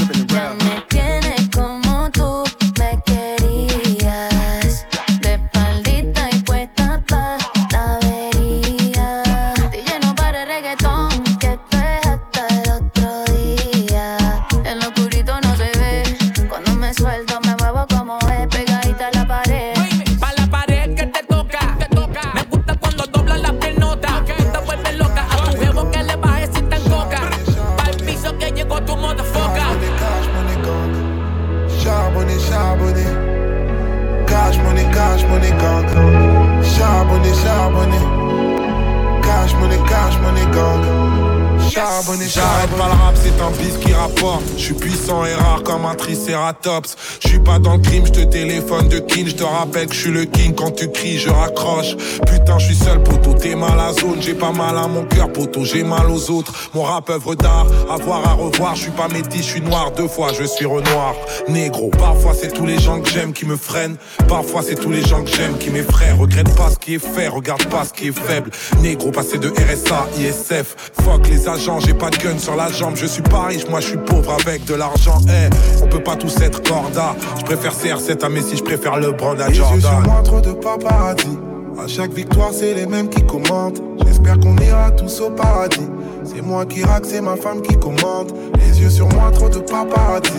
triceratops. 46.61 46.97
Je 47.21 47.29
suis 47.29 47.39
pas 47.39 47.59
dans 47.59 47.77
le 47.77 47.83
crime, 47.83 48.07
je 48.07 48.13
te 48.13 48.21
téléphone 48.21 48.89
de 48.89 48.99
king. 48.99 49.27
Je 49.27 49.35
te 49.35 49.45
rappelle 49.45 49.87
que 49.87 49.95
je 49.95 50.01
suis 50.01 50.11
le 50.11 50.25
king 50.25 50.55
quand 50.55 50.71
tu 50.71 50.91
cries, 50.91 51.19
je 51.19 51.31
raccroche. 51.31 51.97
Putain, 52.27 52.59
je 52.59 52.67
suis 52.67 52.75
seul, 52.75 53.03
poteau, 53.03 53.35
t'es 53.35 53.55
mal 53.55 53.79
à 53.79 53.93
zone. 53.93 54.21
J'ai 54.21 54.35
pas 54.35 54.53
mal 54.53 54.77
à 54.77 54.87
mon 54.87 55.05
cœur, 55.05 55.33
poteau, 55.33 55.65
j'ai 55.65 55.83
mal 55.83 56.11
aux 56.11 56.31
autres. 56.31 56.53
Mon 56.75 56.83
rap 56.83 57.09
œuvre 57.11 57.35
d'art, 57.35 57.67
à 57.91 57.97
voir, 57.97 58.27
à 58.27 58.33
revoir. 58.35 58.75
Je 58.75 58.83
suis 58.83 58.91
pas 58.91 59.09
métis, 59.09 59.43
je 59.43 59.51
suis 59.51 59.61
noir 59.61 59.93
deux 59.93 60.09
fois, 60.09 60.33
je 60.33 60.45
suis 60.45 60.67
renoir. 60.67 61.15
Négro, 61.49 61.91
parfois 61.91 62.35
c'est 62.35 62.53
tous 62.53 62.67
les 62.67 62.79
gens 62.79 63.01
que 63.01 63.11
j'aime 63.11 63.33
qui 63.33 63.47
me 63.47 63.57
freinent. 63.57 63.97
Parfois 64.29 64.63
c'est 64.63 64.77
tous 64.77 64.91
les 64.91 65.03
gens 65.03 65.23
que 65.25 65.31
j'aime 65.31 65.59
qui 65.59 65.71
m'effraient. 65.71 66.13
Regrette 66.13 66.55
pas 66.57 66.71
ce 66.71 66.79
qui 66.79 66.95
est 66.95 66.99
fait, 67.05 67.29
regarde 67.29 67.65
pas 67.67 67.85
ce 67.85 67.93
qui 67.93 68.09
est 68.09 68.19
faible. 68.19 68.51
Négro, 68.81 69.11
passé 69.11 69.39
de 69.39 69.49
RSA, 69.49 70.09
ISF. 70.19 70.77
Fuck 71.03 71.29
les 71.29 71.49
agents, 71.49 71.81
j'ai 71.81 71.95
pas 71.95 72.11
de 72.11 72.17
gun 72.17 72.39
sur 72.39 72.57
la 72.57 72.71
jambe. 72.71 72.97
Je 72.97 73.07
suis 73.07 73.23
pas 73.23 73.45
riche, 73.45 73.67
moi 73.69 73.81
je 73.81 73.89
suis 73.89 73.99
pauvre 73.99 74.37
avec 74.47 74.65
de 74.65 74.75
l'argent. 74.75 75.19
Eh, 75.29 75.83
on 75.83 75.87
peut 75.87 76.03
pas 76.03 76.17
tous 76.17 76.37
être 76.41 76.50
corda. 76.59 77.15
Je 77.39 77.45
préfère 77.45 77.73
CR7 77.73 78.25
à 78.25 78.29
Messi, 78.29 78.57
je 78.57 78.63
préfère 78.63 78.97
LeBron 78.99 79.39
à 79.39 79.49
Les 79.49 79.59
yeux 79.59 79.65
sur 79.65 79.81
Jordan. 79.81 80.03
moi, 80.05 80.23
trop 80.23 80.41
de 80.41 80.53
paparazzi. 80.53 81.39
À 81.83 81.87
chaque 81.87 82.13
victoire, 82.13 82.51
c'est 82.53 82.75
les 82.75 82.87
mêmes 82.87 83.09
qui 83.09 83.23
commentent. 83.25 83.81
J'espère 84.07 84.39
qu'on 84.41 84.57
ira 84.57 84.91
tous 84.91 85.21
au 85.21 85.31
paradis. 85.31 85.89
C'est 86.25 86.43
moi 86.43 86.67
qui 86.67 86.85
rack, 86.85 87.05
c'est 87.07 87.21
ma 87.23 87.37
femme 87.37 87.63
qui 87.63 87.75
commande. 87.77 88.33
Les 88.59 88.83
yeux 88.83 88.91
sur 88.91 89.09
moi, 89.09 89.31
trop 89.33 89.49
de 89.49 89.61
paparazzi. 89.61 90.33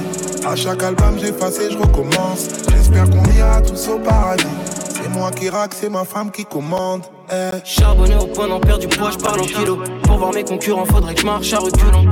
À 0.46 0.56
chaque 0.56 0.84
album, 0.84 1.18
j'efface 1.20 1.60
et 1.60 1.72
je 1.72 1.78
recommence. 1.78 2.48
J'espère 2.70 3.10
qu'on 3.10 3.24
ira 3.36 3.62
tous 3.62 3.88
au 3.90 3.98
paradis. 4.00 4.46
C'est 5.02 5.10
moi 5.10 5.32
qui 5.32 5.50
rack, 5.50 5.74
c'est 5.74 5.90
ma 5.90 6.04
femme 6.06 6.30
qui 6.32 6.46
commande. 6.46 7.02
Eh. 7.32 7.58
Charbonné 7.64 8.16
au 8.16 8.28
point 8.28 8.48
d'en 8.48 8.60
perdre 8.60 8.86
du 8.86 8.88
poids, 8.88 9.10
je 9.12 9.18
parle 9.18 9.40
en 9.42 9.46
kilo. 9.46 9.80
Pour 10.04 10.18
voir 10.18 10.34
mes 10.34 10.44
concurrents, 10.44 10.86
faudrait 10.86 11.16
que 11.16 11.22
je 11.22 11.26
marche 11.26 11.54
à 11.54 11.60
reculons. 11.60 12.06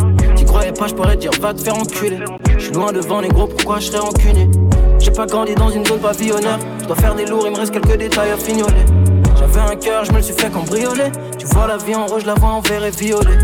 Croyais 0.50 0.72
pas, 0.72 0.88
je 0.88 0.96
pourrais 0.96 1.16
dire 1.16 1.30
va 1.40 1.54
te 1.54 1.62
faire 1.62 1.78
enculer. 1.78 2.18
Je 2.58 2.64
suis 2.64 2.74
loin 2.74 2.92
devant 2.92 3.22
les 3.22 3.30
gros, 3.30 3.46
pourquoi 3.46 3.80
je 3.80 3.86
serais 3.86 4.00
rancunier 4.00 4.50
J'ai 4.98 5.12
pas 5.12 5.28
grandi 5.28 5.54
dans 5.54 5.70
une 5.70 5.86
zone 5.86 6.00
pavillonnaire. 6.00 6.58
Je 6.82 6.86
dois 6.88 6.96
faire 6.96 7.14
des 7.14 7.28
lourds, 7.28 7.44
il 7.46 7.52
me 7.52 7.58
reste 7.58 7.72
quelques 7.72 7.98
détails 7.98 8.32
à 8.32 8.38
fignoler. 8.38 8.84
J'avais 9.38 9.60
un 9.60 9.76
cœur, 9.76 10.06
je 10.06 10.12
me 10.12 10.18
le 10.18 10.24
suis 10.24 10.34
fait 10.34 10.50
cambrioler. 10.50 11.12
Tu 11.38 11.46
vois 11.46 11.68
la 11.68 11.78
vie 11.78 11.94
en 11.94 12.08
rouge, 12.08 12.26
la 12.26 12.34
vois 12.34 12.50
en 12.50 12.62
vert 12.62 12.84
et 12.84 12.90
violet. 12.90 13.38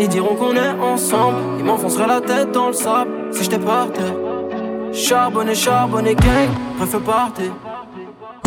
Ils 0.00 0.08
diront 0.08 0.34
qu'on 0.34 0.56
est 0.56 0.70
ensemble, 0.82 1.38
ils 1.60 1.64
m'enfonceraient 1.64 2.08
la 2.08 2.20
tête 2.20 2.50
dans 2.50 2.66
le 2.66 2.74
sable 2.74 3.10
si 3.30 3.44
je 3.44 3.50
partais. 3.50 4.00
Charbonné, 4.92 5.54
charbonné, 5.54 6.16
gang, 6.16 6.48
préfère 6.76 7.00
partir. 7.02 7.52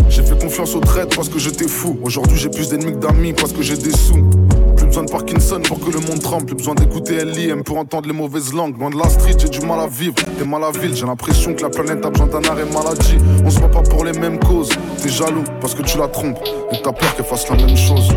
J'ai 0.10 0.21
fait 0.21 0.38
confiance 0.38 0.76
aux 0.76 0.82
traites 0.82 1.15
parce 1.15 1.30
que 1.30 1.39
j'étais 1.39 1.69
fou. 1.69 1.97
Aujourd'hui 2.04 2.38
j'ai 2.38 2.49
plus 2.49 2.69
d'ennemis 2.69 2.91
que 2.91 2.97
d'amis 2.97 3.32
parce 3.32 3.54
que 3.54 3.62
j'ai 3.62 3.78
des 3.78 3.91
sous. 3.91 4.30
Besoin 4.93 5.06
de 5.06 5.12
Parkinson 5.12 5.60
pour 5.67 5.79
que 5.79 5.89
le 5.89 5.99
monde 6.01 6.21
tremble. 6.21 6.53
Besoin 6.53 6.75
d'écouter 6.75 7.25
LIM 7.25 7.63
pour 7.63 7.79
entendre 7.79 8.08
les 8.08 8.13
mauvaises 8.13 8.53
langues. 8.53 8.77
Loin 8.77 8.91
de 8.91 8.95
la 8.95 9.10
street, 9.10 9.38
j'ai 9.39 9.49
du 9.49 9.65
mal 9.65 9.79
à 9.79 9.88
vivre. 9.88 10.13
T'es 10.38 10.45
mal 10.45 10.63
à 10.63 10.69
ville, 10.69 10.95
j'ai 10.95 11.08
l'impression 11.08 11.56
que 11.56 11.63
la 11.63 11.71
planète 11.71 12.06
a 12.06 12.12
besoin 12.12 12.27
d'un 12.27 12.43
arrêt 12.43 12.65
maladie. 12.65 13.17
On 13.43 13.49
se 13.49 13.58
voit 13.58 13.71
pas 13.71 13.82
pour 13.82 14.06
les 14.06 14.12
mêmes 14.12 14.38
causes. 14.38 14.69
T'es 15.01 15.10
jaloux 15.10 15.45
parce 15.60 15.73
que 15.73 15.82
tu 15.82 15.97
la 15.97 16.08
trompes. 16.10 16.38
Et 16.71 16.79
t'as 16.84 16.91
peur 16.91 17.15
qu'elle 17.15 17.25
fasse 17.25 17.49
la 17.49 17.56
même 17.56 17.75
chose. 17.75 18.08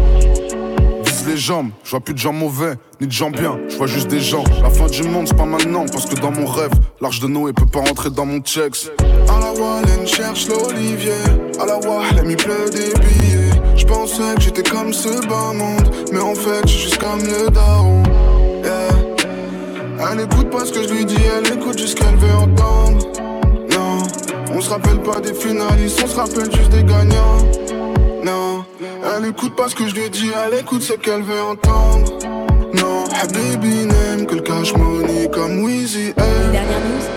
Vise 1.06 1.26
les 1.26 1.38
jambes, 1.38 1.70
je 1.82 1.92
vois 1.92 2.00
plus 2.00 2.12
de 2.12 2.18
gens 2.18 2.34
mauvais, 2.34 2.74
ni 3.00 3.06
de 3.06 3.12
gens 3.12 3.30
bien, 3.30 3.58
je 3.70 3.76
vois 3.78 3.86
juste 3.86 4.08
des 4.08 4.20
gens. 4.20 4.44
La 4.62 4.68
fin 4.68 4.86
du 4.86 5.02
monde, 5.04 5.28
c'est 5.28 5.36
pas 5.36 5.46
maintenant, 5.46 5.86
parce 5.90 6.04
que 6.04 6.20
dans 6.20 6.30
mon 6.30 6.44
rêve, 6.44 6.72
l'arche 7.00 7.20
de 7.20 7.26
Noé 7.26 7.54
peut 7.54 7.64
pas 7.64 7.80
rentrer 7.80 8.10
dans 8.10 8.26
mon 8.26 8.40
checks. 8.40 8.90
À 9.00 9.40
la 9.40 9.58
Wallen 9.58 10.06
cherche 10.06 10.46
l'olivier 10.48 11.12
À 11.58 11.64
la 11.64 11.78
Wall, 11.78 12.22
il 12.28 12.36
pleut 12.36 12.68
des 12.70 12.92
billets 13.00 13.56
Je 13.76 13.84
pensais 13.84 14.34
que 14.36 14.40
j'étais 14.40 14.62
comme 14.62 14.92
ce 14.92 15.26
bas 15.26 15.52
monde 15.52 15.94
Mais 16.12 16.20
en 16.20 16.34
fait, 16.34 16.62
je 16.66 16.72
suis 16.72 16.82
juste 16.82 16.98
comme 16.98 17.20
le 17.20 17.50
daron. 17.50 18.02
Yeah. 18.64 20.10
Elle 20.10 20.20
écoute 20.20 20.50
pas 20.50 20.64
ce 20.64 20.72
que 20.72 20.82
je 20.82 20.92
lui 20.92 21.04
dis 21.04 21.16
Elle 21.36 21.52
écoute 21.58 21.78
juste 21.78 21.98
ce 21.98 22.04
qu'elle 22.04 22.16
veut 22.16 22.34
entendre. 22.34 23.06
Non, 23.70 23.98
on 24.52 24.60
se 24.60 24.70
rappelle 24.70 25.00
pas 25.00 25.20
des 25.20 25.34
finalistes 25.34 26.00
On 26.04 26.08
se 26.08 26.16
rappelle 26.16 26.54
juste 26.54 26.70
des 26.70 26.84
gagnants. 26.84 27.38
Non, 28.24 28.64
elle 28.80 29.28
écoute 29.28 29.54
pas 29.54 29.68
ce 29.68 29.74
que 29.74 29.86
je 29.86 29.94
lui 29.94 30.10
dis 30.10 30.30
Elle 30.46 30.58
écoute 30.60 30.82
ce 30.82 30.94
qu'elle 30.94 31.22
veut 31.22 31.42
entendre. 31.42 32.12
Non, 32.74 33.04
Habibi 33.22 33.86
n'aime 33.86 34.26
que 34.26 34.34
le 34.34 34.42
cash 34.42 34.74
money 34.74 35.28
comme 35.32 35.64
Weezy. 35.64 36.12
Dernière 36.14 37.15